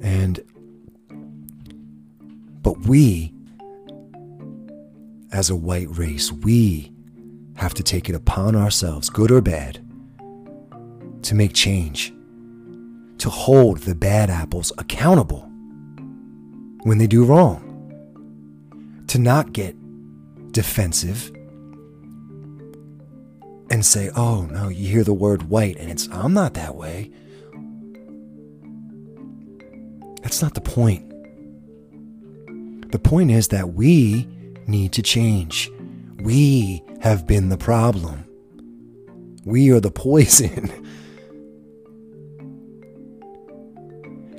And, 0.00 0.40
but 2.62 2.86
we, 2.86 3.32
as 5.30 5.50
a 5.50 5.56
white 5.56 5.88
race, 5.96 6.32
we 6.32 6.92
have 7.56 7.74
to 7.74 7.82
take 7.82 8.08
it 8.08 8.14
upon 8.14 8.56
ourselves, 8.56 9.08
good 9.10 9.30
or 9.30 9.40
bad, 9.40 9.76
to 11.22 11.34
make 11.34 11.54
change, 11.54 12.12
to 13.18 13.30
hold 13.30 13.78
the 13.78 13.94
bad 13.94 14.30
apples 14.30 14.72
accountable 14.78 15.48
when 16.82 16.98
they 16.98 17.06
do 17.06 17.24
wrong, 17.24 17.71
to 19.12 19.18
not 19.18 19.52
get 19.52 19.76
defensive 20.52 21.30
and 23.68 23.84
say, 23.84 24.10
oh, 24.16 24.46
no, 24.50 24.70
you 24.70 24.88
hear 24.88 25.04
the 25.04 25.12
word 25.12 25.50
white 25.50 25.76
and 25.76 25.90
it's, 25.90 26.08
I'm 26.10 26.32
not 26.32 26.54
that 26.54 26.76
way. 26.76 27.10
That's 30.22 30.40
not 30.40 30.54
the 30.54 30.62
point. 30.62 31.10
The 32.90 32.98
point 32.98 33.30
is 33.30 33.48
that 33.48 33.74
we 33.74 34.26
need 34.66 34.94
to 34.94 35.02
change. 35.02 35.70
We 36.22 36.82
have 37.02 37.26
been 37.26 37.50
the 37.50 37.58
problem. 37.58 38.24
We 39.44 39.70
are 39.72 39.80
the 39.80 39.90
poison. 39.94 40.70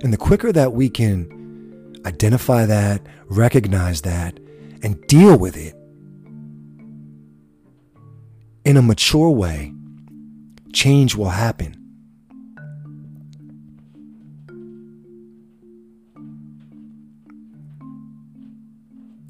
and 0.02 0.12
the 0.12 0.18
quicker 0.18 0.52
that 0.52 0.74
we 0.74 0.90
can 0.90 2.02
identify 2.08 2.66
that, 2.66 3.06
recognize 3.30 4.02
that, 4.02 4.40
and 4.84 5.02
deal 5.08 5.38
with 5.39 5.58
it, 5.58 5.76
in 8.65 8.78
a 8.78 8.82
mature 8.82 9.30
way, 9.30 9.74
change 10.74 11.15
will 11.15 11.30
happen. 11.30 11.80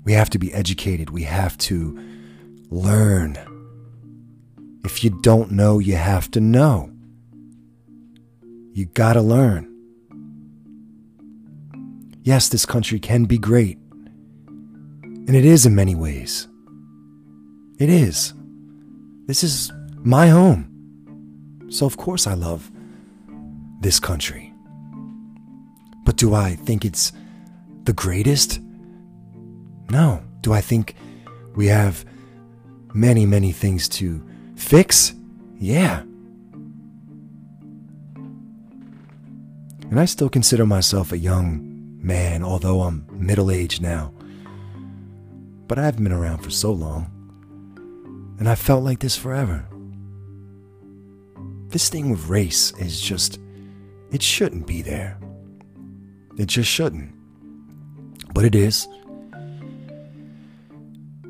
We 0.04 0.14
have 0.14 0.30
to 0.32 0.40
be 0.40 0.54
educated. 0.54 1.12
We 1.12 1.24
have 1.24 1.58
to 1.60 1.98
learn. 2.70 3.38
If 4.84 5.04
you 5.04 5.12
don't 5.22 5.52
know, 5.52 5.80
you 5.80 5.96
have 5.96 6.30
to 6.32 6.42
know. 6.42 6.92
You 8.74 8.86
gotta 8.86 9.22
learn. 9.22 9.70
Yes, 12.24 12.50
this 12.50 12.66
country 12.66 13.00
can 13.00 13.26
be 13.26 13.38
great. 13.38 13.78
And 15.26 15.36
it 15.36 15.46
is 15.46 15.66
in 15.66 15.74
many 15.74 15.96
ways. 15.96 16.48
It 17.80 17.90
is. 17.90 18.34
This 19.26 19.44
is 19.44 19.72
my 20.04 20.28
home. 20.28 20.70
So, 21.70 21.86
of 21.86 21.98
course, 21.98 22.28
I 22.28 22.34
love 22.34 22.70
this 23.80 24.00
country. 24.00 24.54
But 26.04 26.18
do 26.18 26.34
I 26.34 26.56
think 26.56 26.84
it's 26.86 27.14
the 27.86 27.94
greatest? 27.94 28.60
No. 29.90 30.22
Do 30.42 30.52
I 30.52 30.62
think 30.62 30.96
we 31.56 31.68
have 31.68 32.06
many, 32.94 33.26
many 33.26 33.52
things 33.54 33.88
to 33.90 34.22
fix? 34.56 35.14
Yeah. 35.58 36.02
And 39.90 40.00
I 40.00 40.06
still 40.06 40.30
consider 40.30 40.66
myself 40.66 41.12
a 41.12 41.18
young 41.18 41.62
man, 42.02 42.44
although 42.44 42.82
I'm 42.82 43.06
middle 43.12 43.50
aged 43.52 43.82
now. 43.82 44.12
But 45.74 45.80
I 45.80 45.86
haven't 45.86 46.04
been 46.04 46.14
around 46.14 46.38
for 46.44 46.52
so 46.52 46.72
long. 46.72 47.08
And 48.38 48.48
I 48.48 48.54
felt 48.54 48.84
like 48.84 49.00
this 49.00 49.18
forever. 49.18 49.68
This 51.70 51.90
thing 51.90 52.12
with 52.12 52.28
race 52.28 52.72
is 52.78 53.02
just, 53.02 53.40
it 54.12 54.22
shouldn't 54.22 54.68
be 54.68 54.84
there. 54.84 55.18
It 56.38 56.46
just 56.46 56.70
shouldn't. 56.70 57.12
But 58.36 58.46
it 58.46 58.54
is. 58.54 58.88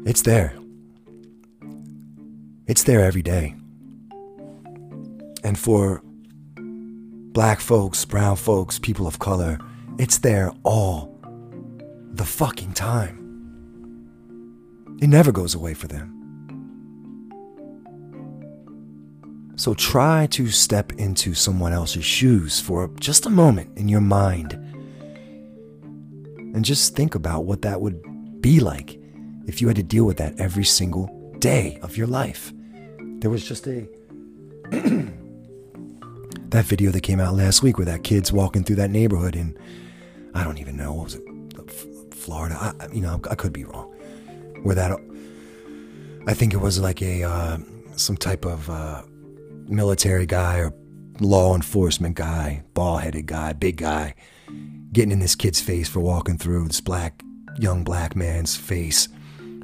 It's 0.05 0.23
there. 0.23 0.53
It's 2.67 2.83
there 2.83 2.99
every 2.99 3.23
day. 3.23 3.55
And 5.45 5.57
for 5.57 6.01
black 6.03 7.61
folks, 7.61 8.03
brown 8.03 8.35
folks, 8.35 8.77
people 8.77 9.07
of 9.07 9.19
color, 9.19 9.57
it's 9.97 10.17
there 10.17 10.51
all 10.63 11.17
the 12.11 12.25
fucking 12.25 12.73
time. 12.73 13.22
It 15.01 15.07
never 15.07 15.31
goes 15.31 15.55
away 15.55 15.73
for 15.73 15.87
them. 15.87 16.13
So 19.55 19.73
try 19.73 20.25
to 20.27 20.49
step 20.49 20.91
into 20.93 21.33
someone 21.33 21.73
else's 21.73 22.03
shoes 22.03 22.59
for 22.59 22.89
just 22.99 23.25
a 23.25 23.29
moment 23.29 23.77
in 23.77 23.87
your 23.87 24.01
mind. 24.01 24.53
And 26.53 26.65
just 26.65 26.95
think 26.95 27.15
about 27.15 27.45
what 27.45 27.61
that 27.61 27.79
would 27.79 28.41
be 28.41 28.59
like 28.59 28.99
if 29.45 29.61
you 29.61 29.67
had 29.67 29.77
to 29.77 29.83
deal 29.83 30.05
with 30.05 30.17
that 30.17 30.39
every 30.39 30.63
single 30.63 31.35
day 31.39 31.79
of 31.81 31.97
your 31.97 32.07
life. 32.07 32.51
There 33.19 33.29
was 33.29 33.45
just 33.47 33.67
a. 33.67 33.87
that 36.49 36.65
video 36.65 36.91
that 36.91 37.01
came 37.01 37.19
out 37.19 37.35
last 37.35 37.63
week 37.63 37.77
where 37.77 37.85
that 37.85 38.03
kid's 38.03 38.31
walking 38.31 38.63
through 38.63 38.77
that 38.77 38.91
neighborhood 38.91 39.35
in, 39.35 39.57
I 40.33 40.43
don't 40.43 40.59
even 40.59 40.77
know, 40.77 40.93
what 40.93 41.03
was 41.05 41.15
it, 41.15 41.23
Florida? 42.13 42.55
I, 42.59 42.87
you 42.93 43.01
know, 43.01 43.19
I 43.29 43.35
could 43.35 43.53
be 43.53 43.65
wrong. 43.65 43.92
Where 44.63 44.75
that, 44.75 44.97
I 46.27 46.33
think 46.33 46.53
it 46.53 46.57
was 46.57 46.79
like 46.79 47.01
a, 47.01 47.23
uh, 47.23 47.57
some 47.95 48.17
type 48.17 48.45
of, 48.45 48.69
uh, 48.69 49.03
military 49.67 50.25
guy 50.25 50.59
or 50.59 50.73
law 51.19 51.55
enforcement 51.55 52.15
guy, 52.15 52.63
ball 52.73 52.97
headed 52.97 53.25
guy, 53.25 53.53
big 53.53 53.77
guy, 53.77 54.15
getting 54.91 55.11
in 55.11 55.19
this 55.19 55.35
kid's 55.35 55.61
face 55.61 55.87
for 55.87 55.99
walking 55.99 56.37
through 56.37 56.67
this 56.67 56.81
black, 56.81 57.23
young 57.59 57.83
black 57.83 58.15
man's 58.15 58.55
face 58.55 59.07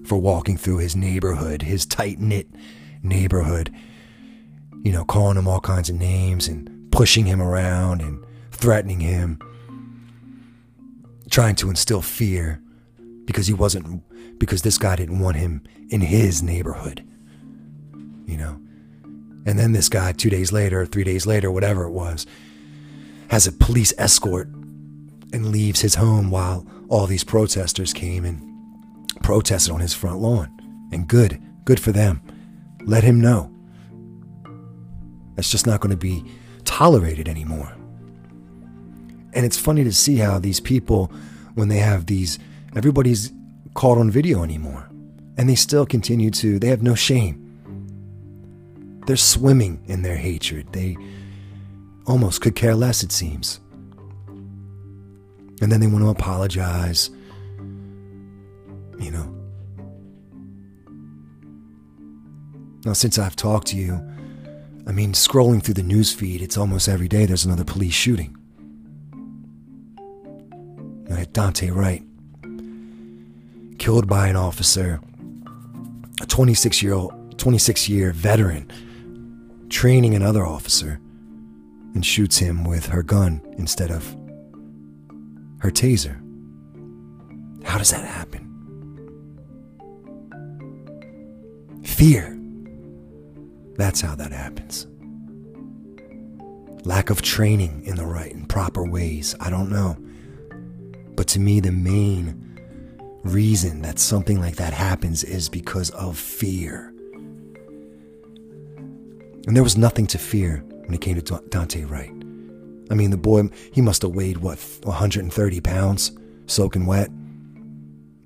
for 0.05 0.17
walking 0.17 0.57
through 0.57 0.77
his 0.77 0.95
neighborhood, 0.95 1.61
his 1.61 1.85
tight 1.85 2.19
knit 2.19 2.47
neighborhood, 3.03 3.73
you 4.83 4.91
know, 4.91 5.05
calling 5.05 5.37
him 5.37 5.47
all 5.47 5.59
kinds 5.59 5.89
of 5.89 5.95
names 5.95 6.47
and 6.47 6.91
pushing 6.91 7.25
him 7.25 7.41
around 7.41 8.01
and 8.01 8.23
threatening 8.51 8.99
him, 8.99 9.39
trying 11.29 11.55
to 11.55 11.69
instill 11.69 12.01
fear 12.01 12.61
because 13.25 13.47
he 13.47 13.53
wasn't, 13.53 14.03
because 14.39 14.61
this 14.61 14.77
guy 14.77 14.95
didn't 14.95 15.19
want 15.19 15.37
him 15.37 15.61
in 15.89 16.01
his 16.01 16.41
neighborhood, 16.41 17.05
you 18.25 18.37
know. 18.37 18.59
And 19.45 19.57
then 19.57 19.71
this 19.71 19.89
guy, 19.89 20.11
two 20.11 20.29
days 20.29 20.51
later, 20.51 20.85
three 20.85 21.03
days 21.03 21.25
later, 21.25 21.51
whatever 21.51 21.83
it 21.83 21.91
was, 21.91 22.25
has 23.29 23.47
a 23.47 23.51
police 23.51 23.93
escort 23.97 24.47
and 25.31 25.51
leaves 25.51 25.81
his 25.81 25.95
home 25.95 26.31
while 26.31 26.65
all 26.87 27.05
these 27.05 27.23
protesters 27.23 27.93
came 27.93 28.25
and 28.25 28.41
protested 29.21 29.73
on 29.73 29.79
his 29.79 29.93
front 29.93 30.19
lawn. 30.19 30.49
And 30.91 31.07
good, 31.07 31.41
good 31.65 31.79
for 31.79 31.91
them. 31.91 32.21
Let 32.83 33.03
him 33.03 33.21
know. 33.21 33.51
That's 35.35 35.51
just 35.51 35.67
not 35.67 35.79
going 35.79 35.91
to 35.91 35.97
be 35.97 36.23
tolerated 36.65 37.29
anymore. 37.29 37.75
And 39.33 39.45
it's 39.45 39.57
funny 39.57 39.83
to 39.83 39.93
see 39.93 40.17
how 40.17 40.39
these 40.39 40.59
people, 40.59 41.11
when 41.53 41.67
they 41.67 41.77
have 41.77 42.07
these, 42.07 42.39
everybody's 42.75 43.31
caught 43.79 43.97
on 43.97 44.11
video 44.11 44.43
anymore. 44.43 44.89
And 45.37 45.49
they 45.49 45.55
still 45.55 45.85
continue 45.85 46.31
to, 46.31 46.59
they 46.59 46.67
have 46.67 46.83
no 46.83 46.95
shame. 46.95 47.37
They're 49.07 49.15
swimming 49.15 49.81
in 49.87 50.01
their 50.01 50.17
hatred. 50.17 50.67
They 50.73 50.97
almost 52.05 52.41
could 52.41 52.55
care 52.55 52.75
less, 52.75 53.03
it 53.03 53.13
seems. 53.13 53.61
And 55.61 55.71
then 55.71 55.79
they 55.79 55.87
want 55.87 56.03
to 56.03 56.09
apologize. 56.09 57.09
You 58.99 59.11
know. 59.11 59.33
Now, 62.83 62.91
since 62.91 63.17
I've 63.17 63.37
talked 63.37 63.67
to 63.67 63.77
you, 63.77 63.93
I 64.87 64.91
mean, 64.91 65.13
scrolling 65.13 65.63
through 65.63 65.75
the 65.75 65.83
news 65.83 66.11
feed, 66.11 66.41
it's 66.41 66.57
almost 66.57 66.89
every 66.89 67.07
day 67.07 67.25
there's 67.25 67.45
another 67.45 67.63
police 67.63 67.93
shooting. 67.93 68.35
Daunte 71.31 71.73
Wright, 71.73 72.03
killed 73.79 74.07
by 74.07 74.27
an 74.27 74.35
officer, 74.35 74.99
a 76.21 76.25
26 76.25 76.83
year 76.83 76.93
old, 76.93 77.39
26 77.39 77.89
year 77.89 78.11
veteran, 78.11 78.69
training 79.69 80.13
another 80.13 80.45
officer, 80.45 80.99
and 81.95 82.05
shoots 82.05 82.37
him 82.37 82.65
with 82.65 82.85
her 82.87 83.01
gun 83.01 83.41
instead 83.57 83.89
of 83.89 84.05
her 85.59 85.71
taser. 85.71 86.21
How 87.63 87.77
does 87.77 87.91
that 87.91 88.05
happen? 88.05 88.45
Fear. 91.83 92.35
That's 93.75 94.01
how 94.01 94.15
that 94.15 94.31
happens. 94.31 94.87
Lack 96.85 97.09
of 97.09 97.21
training 97.21 97.83
in 97.85 97.95
the 97.95 98.05
right 98.05 98.33
and 98.33 98.47
proper 98.47 98.83
ways. 98.83 99.35
I 99.39 99.49
don't 99.49 99.69
know. 99.69 99.97
But 101.15 101.27
to 101.29 101.39
me, 101.39 101.59
the 101.59 101.71
main 101.71 102.48
reason 103.29 103.81
that 103.83 103.99
something 103.99 104.39
like 104.39 104.57
that 104.57 104.73
happens 104.73 105.23
is 105.23 105.49
because 105.49 105.89
of 105.91 106.17
fear. 106.17 106.93
And 109.47 109.55
there 109.55 109.63
was 109.63 109.77
nothing 109.77 110.07
to 110.07 110.17
fear 110.17 110.63
when 110.85 110.93
it 110.93 111.01
came 111.01 111.19
to 111.19 111.21
Daunte 111.21 111.89
Wright. 111.89 112.11
I 112.91 112.95
mean, 112.95 113.11
the 113.11 113.17
boy, 113.17 113.49
he 113.71 113.81
must 113.81 114.01
have 114.01 114.11
weighed, 114.11 114.37
what, 114.37 114.59
130 114.83 115.61
pounds, 115.61 116.11
soaking 116.47 116.85
wet. 116.85 117.09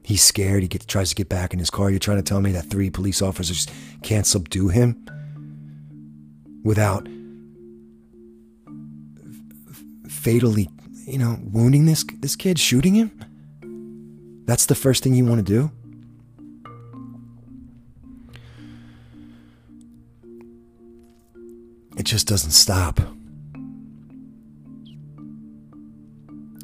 He's 0.04 0.24
scared. 0.24 0.64
He 0.64 0.68
gets, 0.68 0.86
tries 0.86 1.10
to 1.10 1.16
get 1.16 1.30
back 1.30 1.54
in 1.54 1.60
his 1.60 1.70
car. 1.70 1.90
You're 1.90 2.00
trying 2.00 2.18
to 2.18 2.24
tell 2.24 2.42
me 2.42 2.52
that 2.54 2.70
three 2.70 2.90
police 2.90 3.22
officers 3.22 3.68
can't 4.02 4.26
subdue 4.26 4.70
him 4.70 5.06
without 6.64 7.08
fatally 10.10 10.70
you 11.06 11.18
know, 11.18 11.38
wounding 11.44 11.86
this 11.86 12.06
this 12.20 12.36
kid, 12.36 12.60
shooting 12.60 12.96
him? 12.96 13.12
That's 14.46 14.66
the 14.66 14.76
first 14.76 15.04
thing 15.04 15.14
you 15.16 15.26
want 15.26 15.46
to 15.46 15.54
do? 15.54 15.72
It 21.98 22.04
just 22.04 22.28
doesn't 22.28 22.52
stop. 22.52 23.00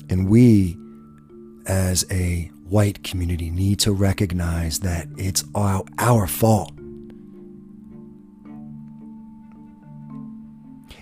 And 0.10 0.28
we, 0.28 0.76
as 1.68 2.06
a 2.12 2.52
white 2.68 3.04
community, 3.04 3.50
need 3.50 3.80
to 3.80 3.94
recognize 3.94 4.80
that 4.82 5.08
it's 5.18 5.44
our, 5.56 5.84
our 6.00 6.28
fault. 6.28 6.74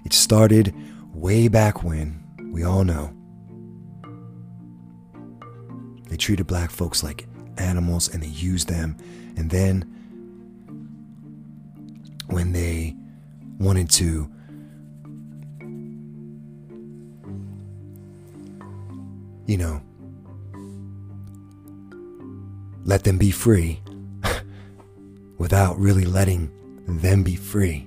It 0.05 0.13
started 0.13 0.73
way 1.13 1.47
back 1.47 1.83
when, 1.83 2.23
we 2.51 2.63
all 2.63 2.83
know. 2.83 3.16
They 6.09 6.17
treated 6.17 6.47
black 6.47 6.71
folks 6.71 7.03
like 7.03 7.27
animals 7.57 8.07
and 8.13 8.23
they 8.23 8.27
used 8.27 8.67
them. 8.67 8.97
And 9.35 9.49
then 9.49 9.85
when 12.27 12.51
they 12.51 12.95
wanted 13.59 13.89
to 13.89 14.29
you 19.47 19.57
know 19.57 19.81
let 22.83 23.03
them 23.03 23.17
be 23.17 23.31
free 23.31 23.81
without 25.37 25.77
really 25.77 26.05
letting 26.05 26.51
them 26.87 27.21
be 27.21 27.35
free. 27.35 27.85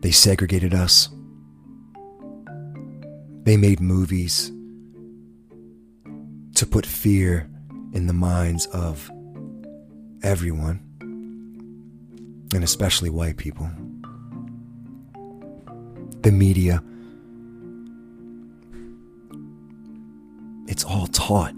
They 0.00 0.10
segregated 0.10 0.74
us. 0.74 1.08
They 3.44 3.56
made 3.56 3.80
movies 3.80 4.50
to 6.56 6.66
put 6.66 6.86
fear 6.86 7.48
in 7.92 8.06
the 8.06 8.14
minds 8.14 8.64
of 8.66 9.10
everyone, 10.22 10.80
and 12.54 12.64
especially 12.64 13.10
white 13.10 13.36
people. 13.36 13.70
The 16.22 16.32
media, 16.32 16.82
it's 20.66 20.82
all 20.82 21.06
taught. 21.08 21.54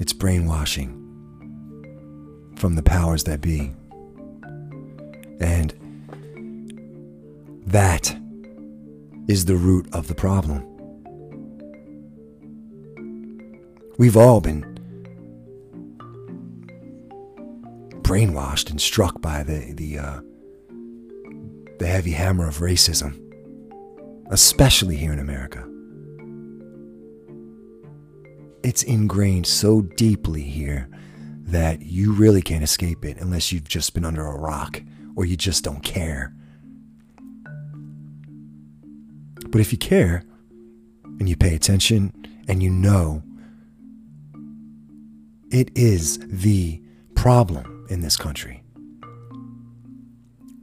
It's 0.00 0.12
brainwashing 0.12 0.96
from 2.56 2.74
the 2.74 2.82
powers 2.82 3.22
that 3.24 3.40
be. 3.40 3.72
And 5.40 5.72
that 7.66 8.14
is 9.28 9.44
the 9.44 9.56
root 9.56 9.86
of 9.92 10.08
the 10.08 10.14
problem. 10.14 10.69
We've 14.00 14.16
all 14.16 14.40
been 14.40 14.62
brainwashed 18.00 18.70
and 18.70 18.80
struck 18.80 19.20
by 19.20 19.42
the 19.42 19.74
the 19.74 19.98
uh, 19.98 20.20
the 21.78 21.86
heavy 21.86 22.12
hammer 22.12 22.48
of 22.48 22.60
racism, 22.60 23.20
especially 24.30 24.96
here 24.96 25.12
in 25.12 25.18
America. 25.18 25.68
It's 28.62 28.82
ingrained 28.84 29.46
so 29.46 29.82
deeply 29.82 30.44
here 30.44 30.88
that 31.42 31.82
you 31.82 32.14
really 32.14 32.40
can't 32.40 32.64
escape 32.64 33.04
it 33.04 33.18
unless 33.18 33.52
you've 33.52 33.68
just 33.68 33.92
been 33.92 34.06
under 34.06 34.26
a 34.26 34.38
rock 34.38 34.82
or 35.14 35.26
you 35.26 35.36
just 35.36 35.62
don't 35.62 35.82
care. 35.82 36.34
But 39.50 39.60
if 39.60 39.72
you 39.72 39.78
care 39.78 40.24
and 41.18 41.28
you 41.28 41.36
pay 41.36 41.54
attention 41.54 42.14
and 42.48 42.62
you 42.62 42.70
know 42.70 43.24
it 45.50 45.70
is 45.74 46.18
the 46.28 46.80
problem 47.14 47.86
in 47.90 48.00
this 48.00 48.16
country. 48.16 48.62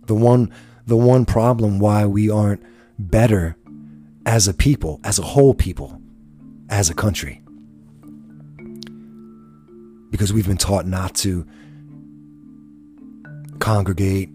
The 0.06 0.16
one, 0.16 0.52
the 0.86 0.98
one 0.98 1.26
problem 1.26 1.80
why 1.80 2.06
we 2.06 2.30
aren't 2.30 2.64
better 2.98 3.58
as 4.26 4.48
a 4.48 4.54
people, 4.54 5.00
as 5.04 5.20
a 5.20 5.24
whole 5.24 5.54
people, 5.54 6.02
as 6.70 6.90
a 6.90 6.94
country. 6.94 7.42
Because 10.10 10.32
we've 10.32 10.48
been 10.48 10.58
taught 10.58 10.88
not 10.88 11.14
to 11.16 11.46
congregate, 13.60 14.30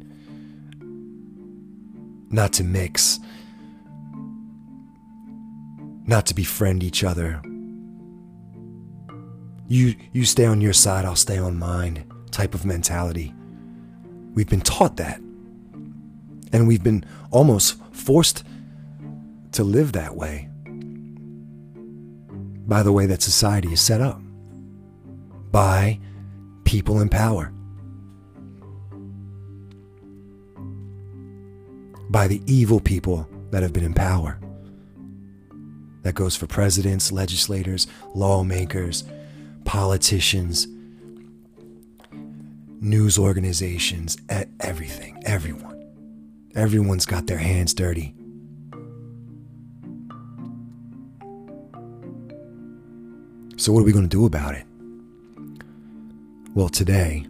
not 2.30 2.52
to 2.54 2.64
mix, 2.64 3.18
not 6.06 6.26
to 6.26 6.34
befriend 6.34 6.82
each 6.82 7.02
other, 7.04 7.42
you 9.72 9.94
you 10.12 10.24
stay 10.24 10.44
on 10.44 10.61
your 10.61 10.74
side, 10.74 11.04
I'll 11.04 11.16
stay 11.16 11.38
on 11.38 11.58
mine 11.58 12.04
type 12.30 12.54
of 12.54 12.66
mentality. 12.66 13.35
We've 14.35 14.48
been 14.48 14.61
taught 14.61 14.98
that. 14.98 15.18
And 16.52 16.68
we've 16.68 16.82
been 16.82 17.04
almost 17.30 17.78
forced 17.92 18.44
to 19.52 19.64
live 19.64 19.92
that 19.92 20.14
way 20.14 20.48
by 22.66 22.82
the 22.82 22.92
way 22.92 23.06
that 23.06 23.22
society 23.22 23.72
is 23.72 23.80
set 23.80 24.00
up, 24.00 24.20
by 25.50 25.98
people 26.64 27.00
in 27.00 27.08
power, 27.08 27.52
by 32.11 32.28
the 32.28 32.42
evil 32.46 32.80
people 32.80 33.26
that 33.50 33.62
have 33.62 33.72
been 33.72 33.85
in 33.85 33.94
power. 33.94 34.38
That 36.02 36.14
goes 36.14 36.37
for 36.37 36.46
presidents, 36.46 37.12
legislators, 37.12 37.87
lawmakers, 38.14 39.04
politicians, 39.72 40.68
news 42.82 43.18
organizations, 43.18 44.18
everything, 44.61 45.18
everyone. 45.24 45.82
Everyone's 46.54 47.06
got 47.06 47.26
their 47.26 47.38
hands 47.38 47.72
dirty. 47.72 48.14
So, 53.56 53.72
what 53.72 53.80
are 53.80 53.85
we 53.85 53.92
going 53.92 54.06
to 54.06 54.14
do 54.14 54.26
about 54.26 54.54
it? 54.54 54.66
Well, 56.54 56.68
today, 56.68 57.24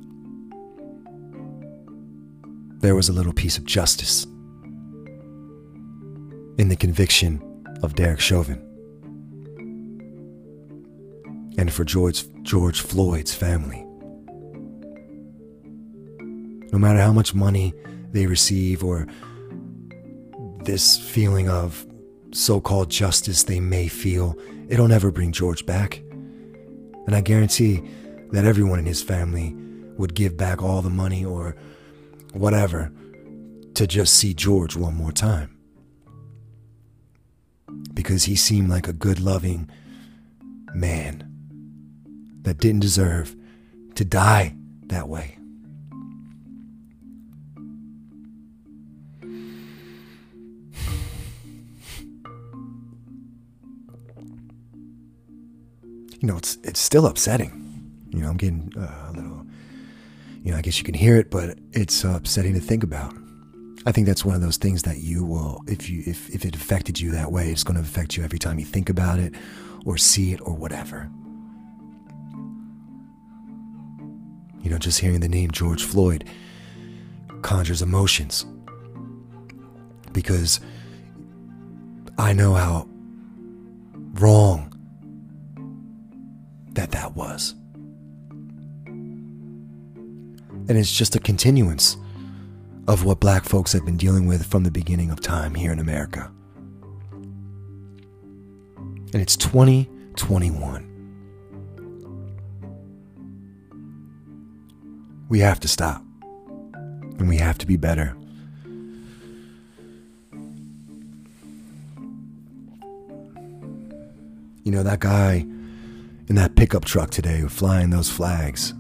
there 2.81 2.96
was 2.96 3.09
a 3.09 3.12
little 3.12 3.33
piece 3.33 3.57
of 3.57 3.64
justice 3.66 4.24
in 6.59 6.68
the 6.68 6.76
conviction 6.76 7.40
of 7.85 7.94
Derek 7.94 8.18
Chauvin. 8.18 8.71
And 11.58 11.72
for 11.72 11.84
George, 11.84 12.24
George 12.42 12.80
Floyd's 12.80 13.34
family. 13.34 13.84
No 16.72 16.78
matter 16.78 17.00
how 17.00 17.12
much 17.12 17.34
money 17.34 17.74
they 18.12 18.26
receive 18.26 18.82
or 18.82 19.06
this 20.64 20.96
feeling 20.98 21.48
of 21.48 21.86
so 22.32 22.60
called 22.60 22.90
justice 22.90 23.42
they 23.42 23.60
may 23.60 23.88
feel, 23.88 24.36
it'll 24.68 24.88
never 24.88 25.10
bring 25.10 25.32
George 25.32 25.66
back. 25.66 25.98
And 27.06 27.14
I 27.14 27.20
guarantee 27.20 27.82
that 28.30 28.44
everyone 28.44 28.78
in 28.78 28.86
his 28.86 29.02
family 29.02 29.54
would 29.98 30.14
give 30.14 30.36
back 30.36 30.62
all 30.62 30.80
the 30.80 30.90
money 30.90 31.24
or 31.24 31.54
whatever 32.32 32.90
to 33.74 33.86
just 33.86 34.14
see 34.14 34.32
George 34.32 34.76
one 34.76 34.94
more 34.94 35.12
time. 35.12 35.58
Because 37.92 38.24
he 38.24 38.36
seemed 38.36 38.70
like 38.70 38.88
a 38.88 38.92
good, 38.92 39.20
loving 39.20 39.68
man 40.74 41.32
that 42.42 42.59
didn't 42.59 42.81
deserve 42.81 43.35
to 43.94 44.05
die 44.05 44.55
that 44.87 45.09
way. 45.09 45.38
You 56.20 56.28
know, 56.28 56.37
it's 56.37 56.57
it's 56.62 56.78
still 56.78 57.07
upsetting. 57.07 57.59
You 58.11 58.20
know, 58.20 58.28
I'm 58.28 58.37
getting 58.37 58.72
uh, 58.76 59.09
a 59.09 59.12
little. 59.12 59.44
You 60.44 60.52
know, 60.52 60.59
I 60.59 60.62
guess 60.62 60.78
you 60.78 60.85
can 60.85 60.94
hear 60.94 61.16
it, 61.16 61.31
but 61.31 61.59
it's 61.72 62.05
uh, 62.05 62.14
upsetting 62.16 62.55
to 62.55 62.61
think 62.61 62.85
about. 62.85 63.14
I 63.87 63.92
think 63.92 64.07
that's 64.07 64.24
one 64.24 64.37
of 64.37 64.40
those 64.40 64.57
things 64.57 64.83
that 64.83 64.98
you 64.98 65.24
will, 65.24 65.62
if 65.66 65.90
you 65.90 66.05
if 66.07 66.31
if 66.31 66.44
it 66.44 66.55
affected 66.55 67.00
you 67.00 67.11
that 67.12 67.33
way, 67.33 67.50
it's 67.50 67.64
going 67.64 67.76
to 67.76 67.83
affect 67.83 68.16
you 68.16 68.22
every 68.22 68.38
time 68.38 68.61
you 68.61 68.64
think 68.64 68.88
about 68.88 69.18
it, 69.18 69.35
or 69.85 69.96
see 69.96 70.33
it, 70.33 70.40
or 70.42 70.55
whatever. 70.55 71.11
You 74.62 74.70
know, 74.70 74.79
just 74.79 75.01
hearing 75.01 75.20
the 75.20 75.29
name 75.29 75.51
George 75.51 75.83
Floyd 75.83 76.25
conjures 77.42 77.83
emotions. 77.83 78.46
Because 80.12 80.61
I 82.18 82.33
know 82.33 82.55
how 82.55 82.88
wrong 84.14 84.68
that 86.72 86.92
that 86.92 87.16
was. 87.16 87.55
And 90.68 90.79
it's 90.79 90.92
just 90.92 91.16
a 91.16 91.18
continuance 91.18 91.96
of 92.88 93.05
what 93.05 93.20
black 93.20 93.44
folks 93.44 93.72
have 93.72 93.85
been 93.85 93.96
dealing 93.96 94.27
with 94.27 94.46
from 94.46 94.64
the 94.64 94.70
beginning 94.70 95.11
of 95.11 95.20
time 95.20 95.55
here 95.55 95.72
in 95.72 95.79
America. 95.79 96.31
And 98.77 99.16
it's 99.16 99.37
2021. 99.37 100.91
We 105.33 105.38
have 105.38 105.61
to 105.61 105.68
stop. 105.68 106.05
And 107.18 107.27
we 107.27 107.38
have 107.38 107.57
to 107.57 107.66
be 107.66 107.79
better. 107.79 108.14
You 114.62 114.73
know, 114.73 114.83
that 114.83 115.01
guy 115.01 115.47
in 116.29 116.35
that 116.35 116.55
pickup 116.55 116.85
truck 116.85 117.09
today 117.09 117.40
flying 117.49 117.88
those 117.88 118.11
flags, 118.11 118.75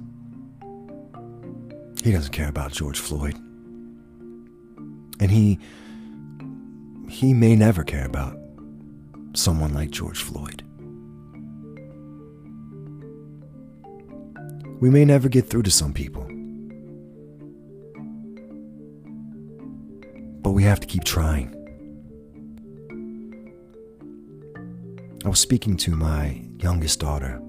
he 2.04 2.12
doesn't 2.12 2.32
care 2.32 2.50
about 2.50 2.72
George 2.72 2.98
Floyd. 2.98 3.36
And 5.20 5.30
he 5.30 5.58
he 7.08 7.32
may 7.32 7.56
never 7.56 7.82
care 7.82 8.04
about 8.04 8.38
someone 9.32 9.72
like 9.72 9.90
George 9.90 10.20
Floyd. 10.20 10.62
We 14.82 14.90
may 14.90 15.06
never 15.06 15.30
get 15.30 15.48
through 15.48 15.62
to 15.62 15.70
some 15.70 15.94
people. 15.94 16.28
But 20.42 20.50
we 20.50 20.64
have 20.64 20.80
to 20.80 20.86
keep 20.86 21.04
trying. 21.04 21.54
I 25.24 25.28
was 25.28 25.38
speaking 25.38 25.76
to 25.78 25.92
my 25.92 26.42
youngest 26.58 26.98
daughter. 26.98 27.40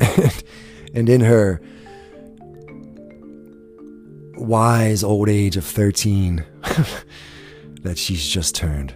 and 0.94 1.08
in 1.08 1.20
her 1.20 1.60
wise 4.36 5.04
old 5.04 5.28
age 5.28 5.56
of 5.56 5.64
13 5.64 6.44
that 7.82 7.98
she's 7.98 8.26
just 8.26 8.54
turned, 8.54 8.94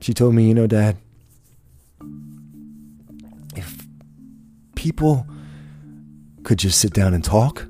she 0.00 0.12
told 0.12 0.34
me, 0.34 0.46
You 0.46 0.54
know, 0.54 0.66
Dad, 0.66 0.98
if 3.56 3.86
people 4.74 5.26
could 6.42 6.58
just 6.58 6.78
sit 6.78 6.92
down 6.92 7.14
and 7.14 7.24
talk, 7.24 7.66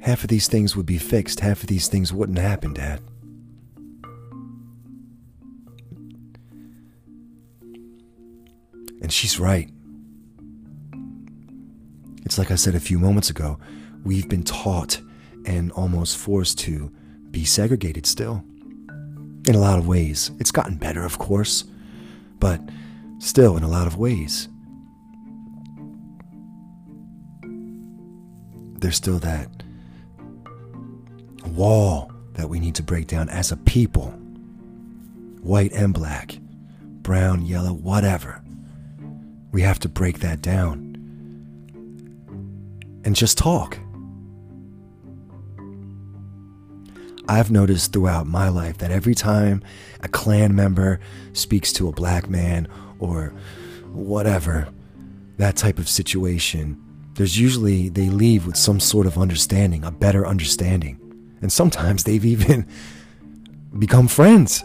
half 0.00 0.22
of 0.22 0.28
these 0.28 0.48
things 0.48 0.76
would 0.76 0.86
be 0.86 0.98
fixed, 0.98 1.40
half 1.40 1.62
of 1.62 1.68
these 1.68 1.88
things 1.88 2.12
wouldn't 2.12 2.38
happen, 2.38 2.74
Dad. 2.74 3.00
And 9.02 9.12
she's 9.12 9.38
right. 9.38 9.70
It's 12.24 12.38
like 12.38 12.50
I 12.50 12.54
said 12.54 12.74
a 12.74 12.80
few 12.80 12.98
moments 12.98 13.30
ago, 13.30 13.58
we've 14.04 14.28
been 14.28 14.44
taught 14.44 15.00
and 15.46 15.72
almost 15.72 16.16
forced 16.16 16.58
to 16.60 16.92
be 17.30 17.44
segregated 17.44 18.06
still. 18.06 18.44
In 19.48 19.54
a 19.54 19.58
lot 19.58 19.78
of 19.78 19.88
ways. 19.88 20.30
It's 20.38 20.50
gotten 20.50 20.76
better, 20.76 21.04
of 21.04 21.18
course, 21.18 21.64
but 22.38 22.60
still, 23.18 23.56
in 23.56 23.62
a 23.62 23.68
lot 23.68 23.86
of 23.86 23.96
ways. 23.96 24.48
There's 28.80 28.96
still 28.96 29.18
that 29.20 29.48
wall 31.46 32.12
that 32.34 32.48
we 32.48 32.60
need 32.60 32.74
to 32.76 32.82
break 32.82 33.06
down 33.06 33.28
as 33.28 33.52
a 33.52 33.56
people 33.56 34.14
white 35.42 35.72
and 35.72 35.94
black, 35.94 36.38
brown, 37.02 37.44
yellow, 37.46 37.72
whatever. 37.72 38.42
We 39.52 39.62
have 39.62 39.78
to 39.80 39.88
break 39.88 40.20
that 40.20 40.42
down 40.42 40.90
and 43.04 43.16
just 43.16 43.38
talk. 43.38 43.78
I've 47.28 47.50
noticed 47.50 47.92
throughout 47.92 48.26
my 48.26 48.48
life 48.48 48.78
that 48.78 48.90
every 48.90 49.14
time 49.14 49.62
a 50.02 50.08
Klan 50.08 50.54
member 50.54 51.00
speaks 51.32 51.72
to 51.74 51.88
a 51.88 51.92
black 51.92 52.28
man 52.28 52.68
or 52.98 53.32
whatever, 53.92 54.68
that 55.38 55.56
type 55.56 55.78
of 55.78 55.88
situation, 55.88 56.78
there's 57.14 57.38
usually 57.38 57.88
they 57.88 58.10
leave 58.10 58.46
with 58.46 58.56
some 58.56 58.80
sort 58.80 59.06
of 59.06 59.16
understanding, 59.16 59.84
a 59.84 59.90
better 59.90 60.26
understanding. 60.26 60.99
And 61.42 61.52
sometimes 61.52 62.04
they've 62.04 62.24
even 62.24 62.66
become 63.78 64.08
friends, 64.08 64.64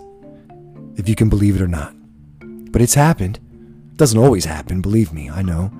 if 0.96 1.08
you 1.08 1.16
can 1.16 1.30
believe 1.30 1.56
it 1.56 1.62
or 1.62 1.68
not. 1.68 1.94
But 2.72 2.82
it's 2.82 2.96
happened. 2.96 3.40
It 3.92 3.98
doesn't 3.98 4.20
always 4.20 4.46
happen, 4.46 4.82
believe 4.82 5.14
me, 5.14 5.30
I 5.30 5.42
know. 5.42 5.72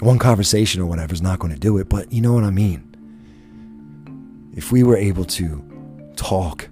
One 0.00 0.18
conversation 0.18 0.80
or 0.80 0.86
whatever 0.86 1.12
is 1.12 1.20
not 1.20 1.40
going 1.40 1.52
to 1.52 1.58
do 1.58 1.76
it, 1.78 1.88
but 1.88 2.12
you 2.12 2.20
know 2.20 2.32
what 2.32 2.44
I 2.44 2.50
mean. 2.50 2.84
If 4.56 4.72
we 4.72 4.82
were 4.82 4.96
able 4.96 5.24
to 5.24 5.64
talk 6.16 6.68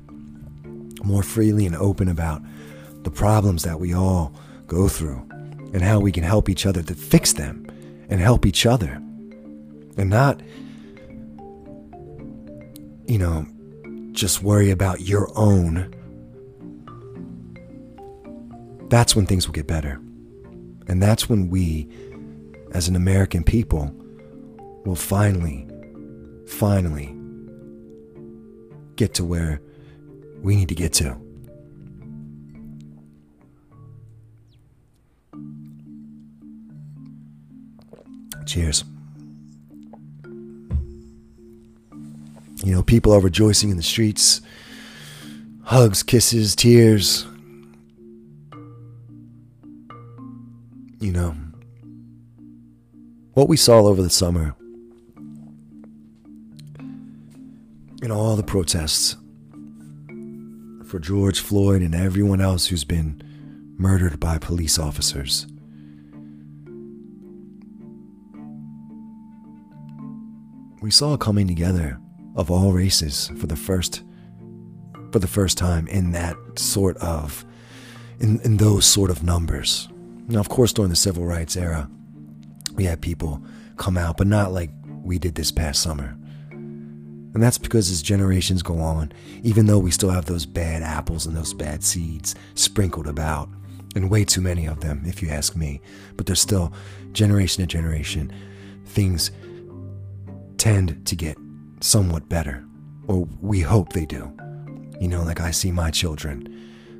more 1.02 1.22
freely 1.22 1.66
and 1.66 1.76
open 1.76 2.08
about 2.08 2.42
the 3.02 3.10
problems 3.10 3.62
that 3.62 3.78
we 3.78 3.94
all 3.94 4.32
go 4.66 4.88
through 4.88 5.24
and 5.72 5.82
how 5.82 6.00
we 6.00 6.10
can 6.10 6.24
help 6.24 6.48
each 6.48 6.66
other 6.66 6.82
to 6.82 6.94
fix 6.94 7.32
them 7.32 7.66
and 8.08 8.20
help 8.20 8.46
each 8.46 8.66
other 8.66 9.00
and 9.96 10.10
not 10.10 10.40
you 13.06 13.18
know, 13.18 13.46
just 14.12 14.42
worry 14.42 14.70
about 14.70 15.00
your 15.00 15.30
own, 15.36 15.92
that's 18.88 19.14
when 19.14 19.26
things 19.26 19.46
will 19.46 19.52
get 19.52 19.66
better. 19.66 20.00
And 20.88 21.02
that's 21.02 21.28
when 21.28 21.48
we, 21.48 21.88
as 22.72 22.88
an 22.88 22.96
American 22.96 23.44
people, 23.44 23.92
will 24.84 24.96
finally, 24.96 25.66
finally 26.46 27.14
get 28.96 29.14
to 29.14 29.24
where 29.24 29.60
we 30.42 30.56
need 30.56 30.68
to 30.68 30.74
get 30.74 30.92
to. 30.94 31.16
Cheers. 38.46 38.84
You 42.66 42.74
know, 42.74 42.82
people 42.82 43.12
are 43.14 43.20
rejoicing 43.20 43.70
in 43.70 43.76
the 43.76 43.82
streets. 43.84 44.40
Hugs, 45.62 46.02
kisses, 46.02 46.56
tears. 46.56 47.24
You 50.98 51.12
know, 51.12 51.36
what 53.34 53.48
we 53.48 53.56
saw 53.56 53.86
over 53.86 54.02
the 54.02 54.10
summer 54.10 54.56
in 58.02 58.10
all 58.10 58.34
the 58.34 58.42
protests 58.42 59.14
for 60.88 60.98
George 60.98 61.38
Floyd 61.38 61.82
and 61.82 61.94
everyone 61.94 62.40
else 62.40 62.66
who's 62.66 62.82
been 62.82 63.22
murdered 63.78 64.18
by 64.18 64.38
police 64.38 64.76
officers. 64.76 65.46
We 70.82 70.90
saw 70.90 71.16
coming 71.16 71.46
together 71.46 72.00
of 72.36 72.50
all 72.50 72.72
races 72.72 73.30
for 73.38 73.46
the 73.46 73.56
first 73.56 74.02
for 75.12 75.18
the 75.18 75.26
first 75.26 75.56
time 75.56 75.86
in 75.88 76.12
that 76.12 76.36
sort 76.56 76.96
of 76.98 77.44
in, 78.20 78.40
in 78.40 78.56
those 78.58 78.84
sort 78.84 79.10
of 79.10 79.22
numbers. 79.22 79.88
Now 80.28 80.40
of 80.40 80.48
course 80.48 80.72
during 80.72 80.90
the 80.90 80.96
civil 80.96 81.24
rights 81.24 81.56
era 81.56 81.88
we 82.74 82.84
had 82.84 83.00
people 83.00 83.42
come 83.76 83.96
out, 83.96 84.16
but 84.16 84.26
not 84.26 84.52
like 84.52 84.70
we 85.02 85.18
did 85.18 85.34
this 85.34 85.50
past 85.50 85.82
summer. 85.82 86.16
And 86.50 87.42
that's 87.42 87.58
because 87.58 87.90
as 87.90 88.00
generations 88.00 88.62
go 88.62 88.78
on, 88.78 89.12
even 89.42 89.66
though 89.66 89.78
we 89.78 89.90
still 89.90 90.10
have 90.10 90.24
those 90.24 90.46
bad 90.46 90.82
apples 90.82 91.26
and 91.26 91.36
those 91.36 91.52
bad 91.52 91.84
seeds 91.84 92.34
sprinkled 92.54 93.06
about, 93.06 93.50
and 93.94 94.10
way 94.10 94.24
too 94.24 94.40
many 94.40 94.66
of 94.66 94.80
them, 94.80 95.02
if 95.06 95.22
you 95.22 95.28
ask 95.30 95.56
me, 95.56 95.80
but 96.16 96.26
there's 96.26 96.40
still 96.40 96.72
generation 97.12 97.62
to 97.62 97.66
generation, 97.66 98.32
things 98.84 99.30
tend 100.58 101.04
to 101.06 101.16
get 101.16 101.36
somewhat 101.86 102.28
better, 102.28 102.64
or 103.06 103.28
we 103.40 103.60
hope 103.60 103.92
they 103.92 104.06
do. 104.06 104.32
You 105.00 105.08
know, 105.08 105.22
like 105.22 105.40
I 105.40 105.50
see 105.50 105.72
my 105.72 105.90
children. 105.90 106.52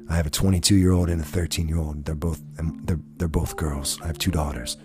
I 0.09 0.16
have 0.16 0.27
a 0.27 0.31
22 0.31 0.77
year 0.77 0.92
old 0.92 1.09
and 1.09 1.20
a 1.20 1.25
13 1.25 1.68
year 1.68 1.79
old. 1.79 2.05
They're 2.05 2.14
both 2.14 2.40
um, 2.59 2.81
they're 2.85 3.01
they're 3.16 3.29
both 3.29 3.57
girls. 3.57 3.99
I 4.03 4.07
have 4.07 4.18
two 4.18 4.31
daughters, 4.31 4.77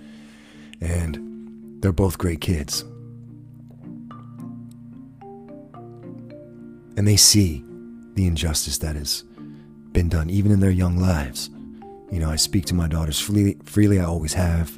and 0.80 1.82
they're 1.82 1.92
both 1.92 2.18
great 2.18 2.42
kids. 2.42 2.84
and 6.98 7.08
they 7.08 7.16
see 7.16 7.64
the 8.14 8.28
injustice 8.28 8.78
that 8.80 8.96
has 8.96 9.24
been 9.92 10.10
done, 10.10 10.30
even 10.30 10.52
in 10.52 10.60
their 10.60 10.72
young 10.72 10.98
lives. 10.98 11.50
You 12.12 12.20
know, 12.20 12.30
I 12.30 12.36
speak 12.36 12.66
to 12.66 12.76
my 12.76 12.88
daughters 12.88 13.20
freely, 13.20 13.58
freely 13.64 14.00
I 14.00 14.06
always 14.06 14.34
have. 14.34 14.78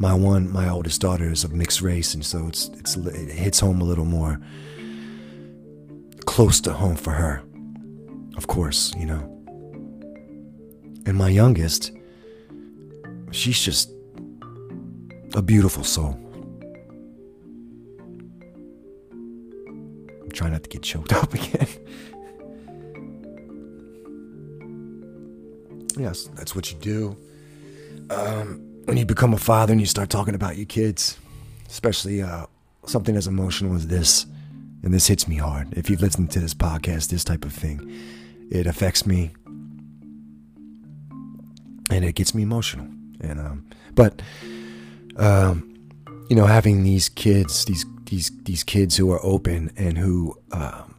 My 0.00 0.14
one, 0.14 0.50
my 0.50 0.66
oldest 0.66 1.02
daughter 1.02 1.30
is 1.30 1.44
of 1.44 1.52
mixed 1.52 1.82
race, 1.82 2.14
and 2.14 2.24
so 2.24 2.46
it's, 2.48 2.68
it's 2.78 2.96
it 2.96 3.30
hits 3.32 3.60
home 3.60 3.82
a 3.82 3.84
little 3.84 4.06
more 4.06 4.40
close 6.24 6.58
to 6.62 6.72
home 6.72 6.96
for 6.96 7.10
her, 7.10 7.42
of 8.34 8.46
course, 8.46 8.94
you 8.96 9.04
know. 9.04 9.20
And 11.04 11.18
my 11.18 11.28
youngest, 11.28 11.92
she's 13.30 13.60
just 13.60 13.90
a 15.34 15.42
beautiful 15.42 15.84
soul. 15.84 16.18
I'm 19.12 20.30
trying 20.32 20.52
not 20.52 20.62
to 20.62 20.70
get 20.70 20.80
choked 20.80 21.12
up 21.22 21.34
again. 21.34 21.68
yes, 25.98 26.30
that's 26.36 26.56
what 26.56 26.72
you 26.72 26.78
do. 26.78 27.18
Um, 28.08 28.69
when 28.90 28.98
you 28.98 29.06
become 29.06 29.32
a 29.32 29.38
father 29.38 29.70
and 29.70 29.80
you 29.80 29.86
start 29.86 30.10
talking 30.10 30.34
about 30.34 30.56
your 30.56 30.66
kids, 30.66 31.16
especially 31.68 32.20
uh, 32.20 32.44
something 32.86 33.14
as 33.14 33.28
emotional 33.28 33.76
as 33.76 33.86
this, 33.86 34.26
and 34.82 34.92
this 34.92 35.06
hits 35.06 35.28
me 35.28 35.36
hard. 35.36 35.72
If 35.78 35.88
you've 35.88 36.00
listened 36.00 36.32
to 36.32 36.40
this 36.40 36.54
podcast, 36.54 37.08
this 37.08 37.22
type 37.22 37.44
of 37.44 37.52
thing, 37.52 37.88
it 38.50 38.66
affects 38.66 39.06
me, 39.06 39.30
and 41.88 42.04
it 42.04 42.16
gets 42.16 42.34
me 42.34 42.42
emotional. 42.42 42.88
And 43.20 43.38
um, 43.38 43.64
but 43.94 44.22
um, 45.14 45.72
you 46.28 46.34
know, 46.34 46.46
having 46.46 46.82
these 46.82 47.08
kids, 47.08 47.64
these 47.66 47.86
these 48.06 48.32
these 48.42 48.64
kids 48.64 48.96
who 48.96 49.12
are 49.12 49.24
open 49.24 49.70
and 49.76 49.98
who 49.98 50.36
um, 50.50 50.96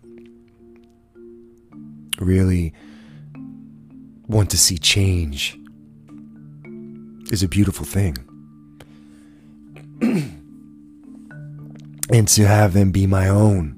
really 2.22 2.74
want 4.30 4.50
to 4.52 4.58
see 4.58 4.78
change 4.78 5.58
is 7.32 7.42
a 7.42 7.48
beautiful 7.48 7.86
thing. 7.86 8.18
and 12.12 12.28
to 12.28 12.46
have 12.46 12.74
them 12.74 12.92
be 12.92 13.08
my 13.08 13.28
own 13.30 13.76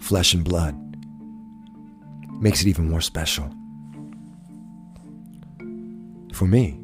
flesh 0.00 0.34
and 0.34 0.44
blood 0.44 0.74
makes 2.40 2.60
it 2.60 2.66
even 2.66 2.90
more 2.90 3.00
special 3.00 3.48
for 6.32 6.46
me 6.46 6.78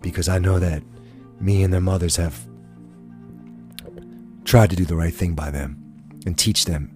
because 0.00 0.28
I 0.28 0.38
know 0.38 0.58
that 0.58 0.82
me 1.40 1.62
and 1.62 1.72
their 1.72 1.80
mothers 1.80 2.16
have 2.16 2.46
tried 4.44 4.70
to 4.70 4.76
do 4.76 4.84
the 4.84 4.96
right 4.96 5.14
thing 5.14 5.34
by 5.34 5.50
them 5.50 5.78
and 6.26 6.36
teach 6.36 6.64
them 6.64 6.90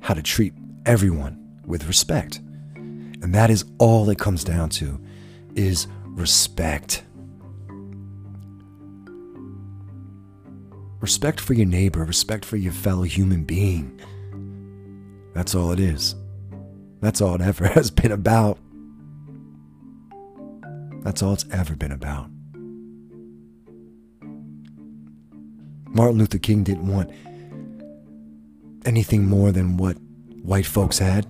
how 0.00 0.14
to 0.14 0.22
treat 0.22 0.52
everyone 0.86 1.36
with 1.66 1.86
respect. 1.86 2.38
And 2.76 3.34
that 3.34 3.50
is 3.50 3.64
all 3.78 4.08
it 4.10 4.18
comes 4.18 4.44
down 4.44 4.68
to 4.70 5.00
is 5.54 5.86
respect. 6.20 7.02
Respect 11.00 11.40
for 11.40 11.54
your 11.54 11.66
neighbor, 11.66 12.04
respect 12.04 12.44
for 12.44 12.58
your 12.58 12.74
fellow 12.74 13.04
human 13.04 13.44
being. 13.44 13.98
That's 15.34 15.54
all 15.54 15.72
it 15.72 15.80
is. 15.80 16.14
That's 17.00 17.22
all 17.22 17.36
it 17.36 17.40
ever 17.40 17.66
has 17.74 17.90
been 17.90 18.12
about. 18.12 18.58
That's 21.02 21.22
all 21.22 21.32
it's 21.32 21.46
ever 21.50 21.74
been 21.74 21.92
about. 21.92 22.28
Martin 25.86 26.18
Luther 26.18 26.38
King 26.38 26.62
didn't 26.62 26.86
want 26.86 27.10
anything 28.84 29.26
more 29.26 29.50
than 29.52 29.78
what 29.78 29.96
white 30.42 30.66
folks 30.66 30.98
had. 30.98 31.26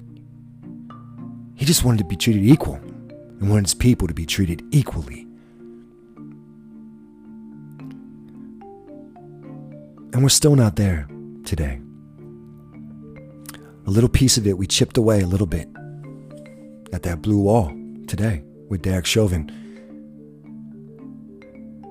He 1.54 1.64
just 1.64 1.84
wanted 1.84 1.98
to 1.98 2.04
be 2.04 2.16
treated 2.16 2.44
equal 2.44 2.80
and 3.40 3.50
wants 3.50 3.74
people 3.74 4.06
to 4.06 4.14
be 4.14 4.26
treated 4.26 4.62
equally. 4.70 5.26
And 10.12 10.22
we're 10.22 10.28
still 10.28 10.56
not 10.56 10.76
there 10.76 11.08
today. 11.44 11.80
A 13.86 13.90
little 13.90 14.10
piece 14.10 14.36
of 14.36 14.46
it 14.46 14.58
we 14.58 14.66
chipped 14.66 14.98
away 14.98 15.22
a 15.22 15.26
little 15.26 15.46
bit 15.46 15.68
at 16.92 17.02
that 17.02 17.22
blue 17.22 17.38
wall 17.40 17.72
today 18.06 18.44
with 18.68 18.82
Derek 18.82 19.06
Chauvin 19.06 19.50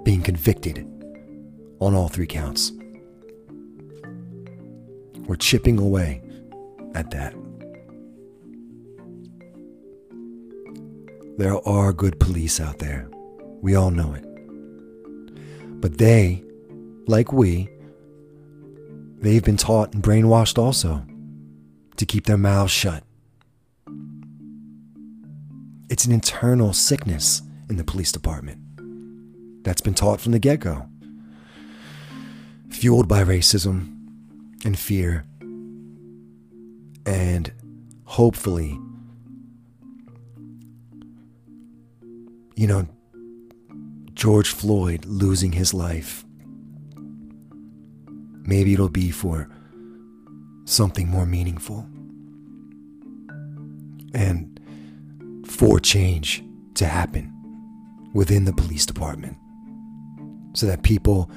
being 0.04 0.22
convicted 0.22 0.86
on 1.80 1.96
all 1.96 2.08
three 2.08 2.28
counts. 2.28 2.72
We're 5.28 5.36
chipping 5.36 5.80
away 5.80 6.22
at 6.96 7.12
that. 7.12 7.39
There 11.40 11.66
are 11.66 11.94
good 11.94 12.20
police 12.20 12.60
out 12.60 12.80
there. 12.80 13.10
We 13.62 13.74
all 13.74 13.92
know 13.92 14.14
it. 14.14 14.26
But 15.80 15.98
they, 15.98 16.44
like 17.08 17.32
we, 17.32 17.70
they've 19.22 19.42
been 19.42 19.56
taught 19.56 19.94
and 19.94 20.04
brainwashed 20.04 20.58
also 20.58 21.06
to 21.96 22.06
keep 22.06 22.26
their 22.26 22.36
mouths 22.36 22.74
shut. 22.74 23.06
It's 25.90 26.04
an 26.04 26.12
internal 26.12 26.74
sickness 26.74 27.42
in 27.70 27.78
the 27.78 27.86
police 27.86 28.12
department 28.12 28.60
that's 29.64 29.80
been 29.80 29.94
taught 29.94 30.20
from 30.20 30.34
the 30.34 30.40
get 30.40 30.60
go 30.60 30.90
fueled 32.70 33.08
by 33.08 33.24
racism 33.24 33.96
and 34.66 34.78
fear, 34.78 35.24
and 37.06 37.54
hopefully, 38.04 38.78
you 42.60 42.68
know, 42.68 42.86
George 44.16 44.50
Floyd 44.50 45.06
losing 45.06 45.54
his 45.54 45.74
life. 45.74 46.26
Maybe 48.44 48.74
it'll 48.74 48.90
be 48.90 49.12
for 49.12 49.48
something 50.66 51.08
more 51.08 51.26
meaningful. 51.26 51.88
And 54.14 54.60
for 55.48 55.80
change 55.80 56.44
to 56.74 56.86
happen 56.86 57.32
within 58.14 58.44
the 58.44 58.52
police 58.52 58.86
department. 58.86 59.38
So 60.52 60.66
that 60.66 60.84
people 60.84 61.32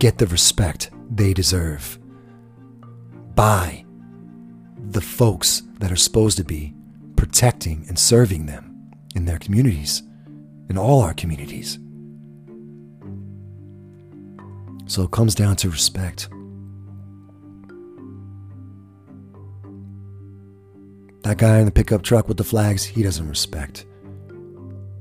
get 0.00 0.18
the 0.18 0.26
respect 0.26 0.90
they 1.10 1.32
deserve 1.32 1.98
by 3.34 3.86
the 4.76 5.00
folks 5.00 5.62
that 5.78 5.90
are 5.90 5.96
supposed 5.96 6.36
to 6.36 6.44
be 6.44 6.74
protecting 7.16 7.86
and 7.88 7.98
serving 7.98 8.44
them 8.44 8.71
in 9.14 9.24
their 9.24 9.38
communities, 9.38 10.02
in 10.68 10.78
all 10.78 11.00
our 11.00 11.14
communities. 11.14 11.78
So 14.86 15.02
it 15.02 15.10
comes 15.10 15.34
down 15.34 15.56
to 15.56 15.70
respect. 15.70 16.28
That 21.22 21.38
guy 21.38 21.58
in 21.58 21.66
the 21.66 21.70
pickup 21.72 22.02
truck 22.02 22.28
with 22.28 22.36
the 22.36 22.44
flags, 22.44 22.84
he 22.84 23.02
doesn't 23.02 23.28
respect 23.28 23.86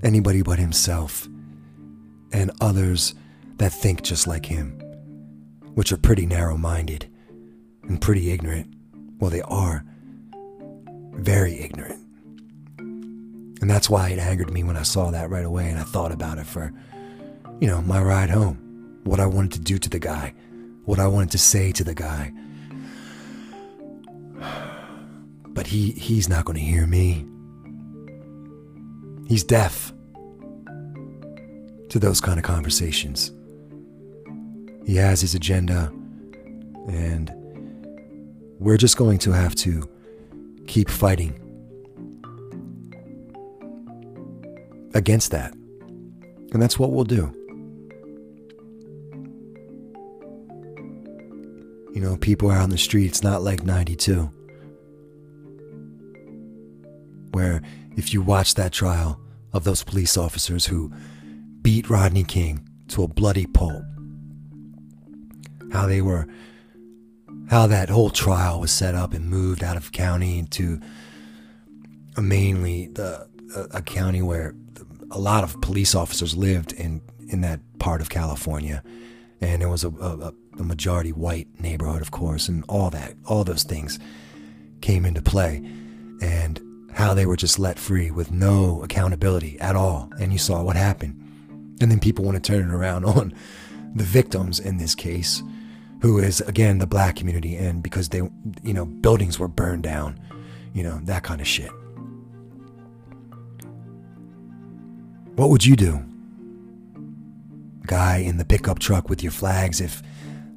anybody 0.04 0.42
but 0.42 0.60
himself 0.60 1.28
and 2.32 2.52
others 2.62 3.16
that 3.58 3.72
think 3.72 4.02
just 4.02 4.28
like 4.28 4.46
him. 4.46 4.80
which 5.76 5.92
are 5.92 5.98
pretty 5.98 6.26
narrow 6.26 6.58
minded 6.58 7.08
and 7.84 8.02
pretty 8.02 8.32
ignorant. 8.32 8.74
Well, 9.20 9.32
they 9.32 9.42
are 9.42 9.86
very 11.14 11.60
ignorant. 11.60 12.06
And 13.62 13.70
that's 13.70 13.90
why 13.90 14.10
it 14.10 14.18
angered 14.18 14.52
me 14.52 14.64
when 14.64 14.76
I 14.76 14.82
saw 14.82 15.12
that 15.12 15.30
right 15.30 15.46
away 15.46 15.70
and 15.70 15.80
I 15.80 15.84
thought 15.84 16.12
about 16.12 16.40
it 16.40 16.48
for, 16.48 16.74
you 17.60 17.68
know, 17.68 17.82
my 17.84 18.02
ride 18.02 18.32
home. 18.32 18.58
What 19.04 19.20
I 19.20 19.28
wanted 19.28 19.52
to 19.54 19.60
do 19.60 19.78
to 19.78 19.90
the 19.90 20.00
guy, 20.00 20.34
what 20.86 21.00
I 21.00 21.08
wanted 21.08 21.32
to 21.32 21.38
say 21.38 21.72
to 21.74 21.84
the 21.84 21.94
guy. 21.94 22.34
But 25.48 25.68
he 25.68 25.92
he's 25.92 26.30
not 26.30 26.46
going 26.46 26.58
to 26.58 26.64
hear 26.64 26.88
me. 26.88 27.26
He's 29.28 29.44
deaf 29.44 29.94
to 31.90 32.00
those 32.00 32.22
kind 32.22 32.38
of 32.40 32.44
conversations. 32.44 33.32
He 34.86 34.96
has 34.96 35.22
his 35.22 35.36
agenda 35.36 35.92
and 36.88 37.32
we're 38.60 38.78
just 38.78 38.98
going 38.98 39.18
to 39.20 39.32
have 39.32 39.56
to 39.56 39.90
keep 40.68 40.90
fighting 40.90 41.41
against 44.94 45.32
that. 45.32 45.54
And 45.54 46.62
that's 46.62 46.78
what 46.78 46.92
we'll 46.92 47.06
do. 47.06 47.34
You 51.94 52.02
know, 52.02 52.18
people 52.18 52.50
are 52.50 52.58
on 52.58 52.70
the 52.70 52.78
street. 52.78 53.08
It's 53.08 53.24
not 53.24 53.42
like 53.42 53.64
92, 53.64 54.30
where 57.32 57.62
if 57.98 58.14
you 58.14 58.22
watch 58.22 58.56
that 58.56 58.72
trial 58.72 59.20
of 59.54 59.66
those 59.66 59.84
police 59.84 60.16
officers 60.16 60.66
who 60.66 60.92
beat 61.62 61.90
Rodney 61.90 62.24
King 62.24 62.68
to 62.90 63.04
a 63.04 63.08
bloody 63.08 63.46
pulp, 63.46 63.84
how 65.72 65.86
they 65.86 66.02
were, 66.02 66.28
how 67.50 67.68
that 67.68 67.90
whole 67.90 68.10
trial 68.10 68.62
was 68.62 68.72
set 68.72 68.96
up 68.96 69.14
and 69.14 69.30
moved 69.30 69.64
out 69.64 69.76
of 69.76 69.92
county 69.92 70.40
into 70.40 70.80
a 72.16 72.22
mainly 72.22 72.88
the 72.88 73.28
a, 73.56 73.78
a 73.78 73.82
county 73.82 74.22
where 74.22 74.56
a 75.12 75.20
lot 75.20 75.44
of 75.44 75.60
police 75.62 75.94
officers 75.94 76.36
lived 76.36 76.74
in 76.74 77.02
in 77.30 77.42
that 77.42 77.60
part 77.80 78.02
of 78.02 78.10
California, 78.10 78.84
and 79.40 79.62
it 79.62 79.68
was 79.68 79.84
a, 79.84 79.90
a, 79.90 80.34
a 80.60 80.64
majority 80.64 81.12
white 81.12 81.48
neighborhood, 81.62 82.02
of 82.02 82.12
course, 82.12 82.50
and 82.50 82.66
all 82.68 82.90
that, 82.90 83.16
all 83.26 83.44
those 83.44 83.64
things 83.64 84.00
came 84.82 85.06
into 85.06 85.22
play, 85.22 85.64
and 86.22 86.62
how 86.94 87.14
they 87.14 87.26
were 87.26 87.38
just 87.38 87.58
let 87.58 87.80
free 87.80 88.12
with 88.12 88.32
no 88.32 88.84
accountability 88.84 89.60
at 89.60 89.76
all, 89.76 90.10
and 90.20 90.34
you 90.34 90.40
saw 90.40 90.62
what 90.62 90.76
happened, 90.76 91.16
and 91.80 91.90
then 91.90 92.00
people 92.00 92.26
want 92.26 92.42
to 92.42 92.52
turn 92.52 92.70
it 92.70 92.74
around 92.74 93.06
on 93.18 93.34
the 93.96 94.04
victims 94.04 94.60
in 94.60 94.78
this 94.78 94.96
case, 94.96 95.42
who 96.02 96.18
is 96.20 96.42
again 96.42 96.80
the 96.80 96.88
black 96.88 97.16
community, 97.16 97.56
and 97.56 97.82
because 97.84 98.10
they, 98.10 98.22
you 98.64 98.74
know, 98.74 98.86
buildings 98.86 99.40
were 99.40 99.48
burned 99.48 99.84
down, 99.84 100.20
you 100.74 100.84
know, 100.84 101.00
that 101.04 101.24
kind 101.24 101.40
of 101.40 101.48
shit. 101.48 101.72
What 105.36 105.50
would 105.50 105.66
you 105.66 105.76
do? 105.76 106.04
Guy 107.88 108.18
in 108.18 108.38
the 108.38 108.46
pickup 108.46 108.80
truck 108.80 109.10
with 109.10 109.24
your 109.24 109.32
flags 109.32 109.80
if 109.82 110.04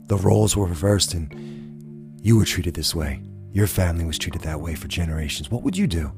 the 0.06 0.16
roles 0.16 0.56
were 0.56 0.66
reversed 0.66 1.14
and 1.14 2.20
you 2.20 2.36
were 2.36 2.44
treated 2.44 2.74
this 2.74 2.94
way. 2.94 3.20
Your 3.52 3.66
family 3.66 4.04
was 4.04 4.18
treated 4.18 4.42
that 4.42 4.60
way 4.60 4.74
for 4.74 4.88
generations. 4.88 5.50
What 5.50 5.62
would 5.62 5.76
you 5.76 5.86
do? 5.86 6.10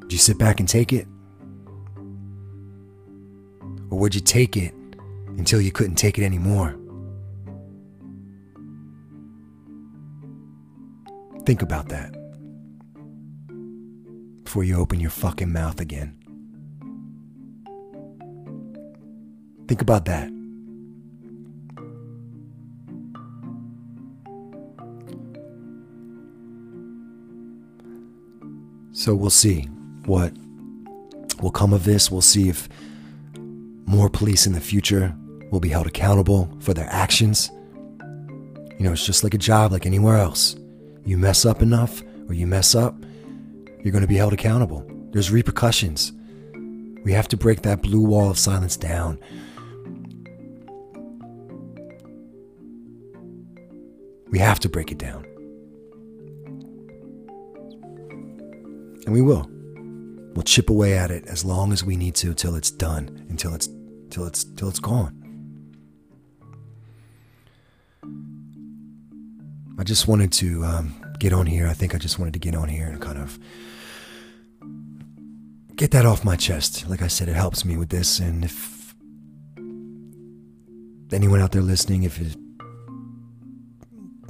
Would 0.00 0.12
you 0.12 0.18
sit 0.18 0.38
back 0.38 0.58
and 0.58 0.68
take 0.68 0.92
it? 0.92 1.06
Or 3.90 3.98
would 3.98 4.14
you 4.14 4.20
take 4.20 4.56
it 4.56 4.74
until 5.38 5.60
you 5.60 5.70
couldn't 5.70 5.94
take 5.96 6.18
it 6.18 6.24
anymore? 6.24 6.76
Think 11.46 11.62
about 11.62 11.90
that 11.90 12.12
before 14.42 14.64
you 14.64 14.76
open 14.76 14.98
your 14.98 15.10
fucking 15.10 15.52
mouth 15.52 15.80
again. 15.80 16.23
Think 19.66 19.80
about 19.80 20.04
that. 20.04 20.30
So 28.92 29.14
we'll 29.14 29.30
see 29.30 29.62
what 30.06 30.32
will 31.42 31.50
come 31.50 31.72
of 31.72 31.84
this. 31.84 32.10
We'll 32.10 32.20
see 32.20 32.48
if 32.48 32.68
more 33.86 34.08
police 34.08 34.46
in 34.46 34.52
the 34.52 34.60
future 34.60 35.14
will 35.50 35.60
be 35.60 35.68
held 35.68 35.86
accountable 35.86 36.48
for 36.60 36.72
their 36.72 36.88
actions. 36.88 37.50
You 38.78 38.80
know, 38.80 38.92
it's 38.92 39.04
just 39.04 39.24
like 39.24 39.34
a 39.34 39.38
job, 39.38 39.72
like 39.72 39.84
anywhere 39.84 40.16
else. 40.16 40.56
You 41.04 41.18
mess 41.18 41.44
up 41.44 41.60
enough 41.60 42.02
or 42.28 42.34
you 42.34 42.46
mess 42.46 42.74
up, 42.74 42.94
you're 43.82 43.92
going 43.92 44.02
to 44.02 44.08
be 44.08 44.16
held 44.16 44.32
accountable. 44.32 44.86
There's 45.10 45.30
repercussions. 45.30 46.12
We 47.04 47.12
have 47.12 47.28
to 47.28 47.36
break 47.36 47.62
that 47.62 47.82
blue 47.82 48.00
wall 48.00 48.30
of 48.30 48.38
silence 48.38 48.76
down. 48.76 49.18
We 54.30 54.38
have 54.38 54.60
to 54.60 54.68
break 54.68 54.90
it 54.90 54.98
down. 54.98 55.24
And 59.04 59.12
we 59.12 59.22
will. 59.22 59.48
We'll 60.34 60.42
chip 60.42 60.70
away 60.70 60.96
at 60.98 61.10
it 61.10 61.26
as 61.26 61.44
long 61.44 61.72
as 61.72 61.84
we 61.84 61.96
need 61.96 62.14
to 62.16 62.34
till 62.34 62.56
it's 62.56 62.70
done, 62.70 63.26
until 63.28 63.54
it's 63.54 63.68
till 64.10 64.26
it's 64.26 64.44
till 64.44 64.68
it's 64.68 64.80
gone. 64.80 65.20
I 69.78 69.84
just 69.84 70.08
wanted 70.08 70.32
to 70.32 70.64
um, 70.64 70.94
get 71.18 71.32
on 71.32 71.46
here. 71.46 71.66
I 71.66 71.72
think 71.72 71.94
I 71.94 71.98
just 71.98 72.18
wanted 72.18 72.32
to 72.34 72.40
get 72.40 72.54
on 72.54 72.68
here 72.68 72.86
and 72.86 73.00
kind 73.00 73.18
of 73.18 73.38
get 75.76 75.90
that 75.90 76.06
off 76.06 76.24
my 76.24 76.36
chest. 76.36 76.88
Like 76.88 77.02
I 77.02 77.08
said, 77.08 77.28
it 77.28 77.34
helps 77.34 77.64
me 77.64 77.76
with 77.76 77.90
this. 77.90 78.18
And 78.18 78.44
if 78.44 78.94
anyone 81.12 81.40
out 81.40 81.52
there 81.52 81.62
listening, 81.62 82.04
if 82.04 82.20
it 82.20 82.36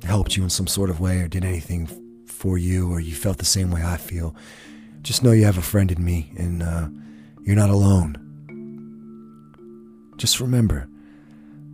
helped 0.04 0.36
you 0.36 0.42
in 0.42 0.50
some 0.50 0.66
sort 0.66 0.90
of 0.90 1.00
way 1.00 1.20
or 1.20 1.28
did 1.28 1.44
anything 1.44 1.88
for 2.26 2.58
you 2.58 2.90
or 2.90 3.00
you 3.00 3.14
felt 3.14 3.38
the 3.38 3.44
same 3.44 3.70
way 3.70 3.82
I 3.82 3.96
feel, 3.96 4.34
just 5.02 5.22
know 5.22 5.32
you 5.32 5.44
have 5.44 5.58
a 5.58 5.62
friend 5.62 5.90
in 5.90 6.04
me 6.04 6.32
and 6.36 6.62
uh, 6.62 6.88
you're 7.42 7.56
not 7.56 7.70
alone. 7.70 8.20
Just 10.16 10.40
remember, 10.40 10.88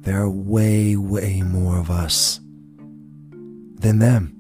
there 0.01 0.21
are 0.21 0.31
way, 0.31 0.97
way 0.97 1.43
more 1.43 1.79
of 1.79 1.91
us 1.91 2.41
than 3.79 3.99
them. 3.99 4.37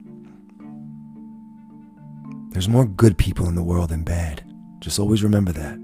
There's 2.50 2.68
more 2.68 2.86
good 2.86 3.16
people 3.16 3.46
in 3.46 3.54
the 3.54 3.62
world 3.62 3.90
than 3.90 4.02
bad. 4.02 4.42
Just 4.80 4.98
always 4.98 5.22
remember 5.22 5.52
that. 5.52 5.78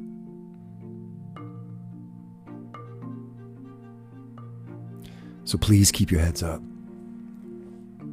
So 5.45 5.59
please 5.59 5.93
keep 5.93 6.11
your 6.11 6.21
heads 6.21 6.43
up. 6.43 6.61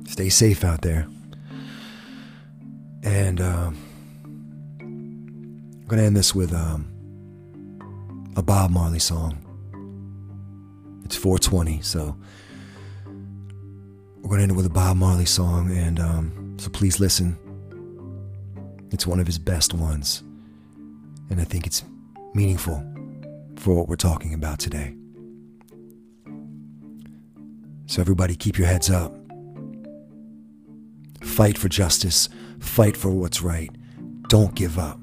Stay 0.06 0.30
safe 0.30 0.64
out 0.64 0.82
there. 0.82 1.08
And 3.04 3.42
um, 3.42 3.78
I'm 4.80 5.86
going 5.88 6.00
to 6.00 6.06
end 6.06 6.16
this 6.16 6.34
with 6.34 6.54
um, 6.54 6.88
a 8.36 8.42
Bob 8.42 8.72
Marley 8.72 9.00
song. 9.00 9.40
It's 11.04 11.16
420, 11.16 11.82
so 11.82 12.16
we're 14.22 14.30
going 14.30 14.38
to 14.38 14.44
end 14.44 14.52
it 14.52 14.56
with 14.56 14.66
a 14.66 14.70
Bob 14.70 14.98
Marley 14.98 15.26
song. 15.26 15.76
And 15.76 16.00
um, 16.00 16.56
so 16.58 16.70
please 16.70 17.00
listen. 17.00 17.38
It's 18.92 19.06
one 19.06 19.20
of 19.20 19.28
his 19.28 19.38
best 19.38 19.74
ones. 19.74 20.24
And 21.30 21.42
I 21.42 21.44
think 21.44 21.66
it's 21.66 21.84
meaningful 22.34 22.84
for 23.58 23.74
what 23.74 23.88
we're 23.88 23.96
talking 23.96 24.34
about 24.34 24.60
today. 24.60 24.96
So, 27.86 28.02
everybody, 28.02 28.36
keep 28.36 28.58
your 28.58 28.68
heads 28.68 28.90
up. 28.90 29.23
Fight 31.34 31.58
for 31.58 31.68
justice. 31.68 32.30
Fight 32.60 32.96
for 32.96 33.10
what's 33.10 33.42
right. 33.42 33.72
Don't 34.30 34.54
give 34.54 34.78
up. 34.78 35.00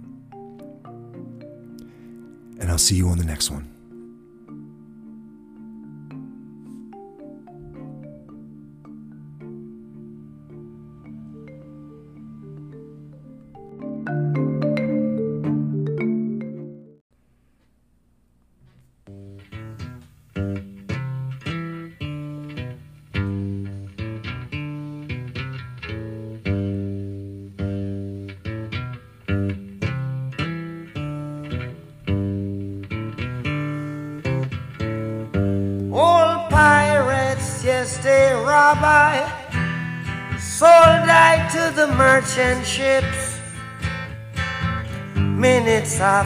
And 2.61 2.71
I'll 2.71 2.79
see 2.79 2.95
you 2.95 3.09
on 3.09 3.19
the 3.19 3.25
next 3.25 3.51
one. 3.51 3.69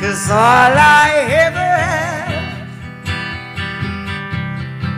Cause 0.00 0.30
all 0.30 0.36
I 0.38 1.10
ever 1.46 1.70
have, 1.88 2.68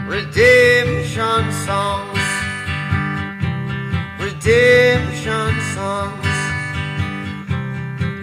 redemption 0.08 1.52
songs, 1.66 2.26
redemption 4.20 5.60
songs, 5.74 6.26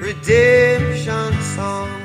redemption 0.01 1.41
songs. 1.55 2.04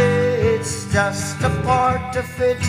just 0.91 1.41
a 1.41 1.49
part 1.63 2.15
of 2.17 2.41
it. 2.41 2.59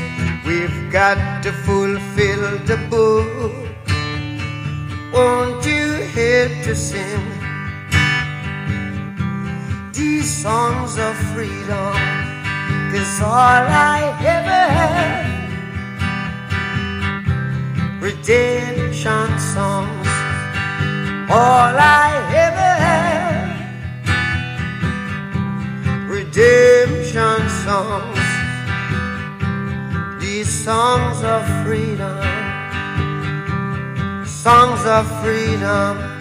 We've 0.47 0.93
got 0.93 1.43
to 1.43 1.53
fulfill 1.53 2.59
the 2.71 2.77
book. 2.89 3.53
Won't 5.13 5.67
you 5.67 5.89
help 6.17 6.53
to 6.65 6.75
sing 6.75 7.27
these 9.93 10.31
songs 10.43 10.99
of 10.99 11.17
freedom? 11.35 11.95
Cause 12.93 13.21
all 13.23 13.67
I 13.99 14.17
ever 14.37 14.63
have, 14.79 15.27
redemption 18.01 19.39
songs. 19.39 20.09
All 21.31 21.75
I 21.77 22.11
ever 22.47 22.73
have, 22.87 22.92
redemption 26.35 27.49
songs. 27.65 28.19
These 30.21 30.65
songs 30.65 31.23
of 31.23 31.45
freedom, 31.65 32.19
songs 34.25 34.85
of 34.87 35.07
freedom. 35.23 36.12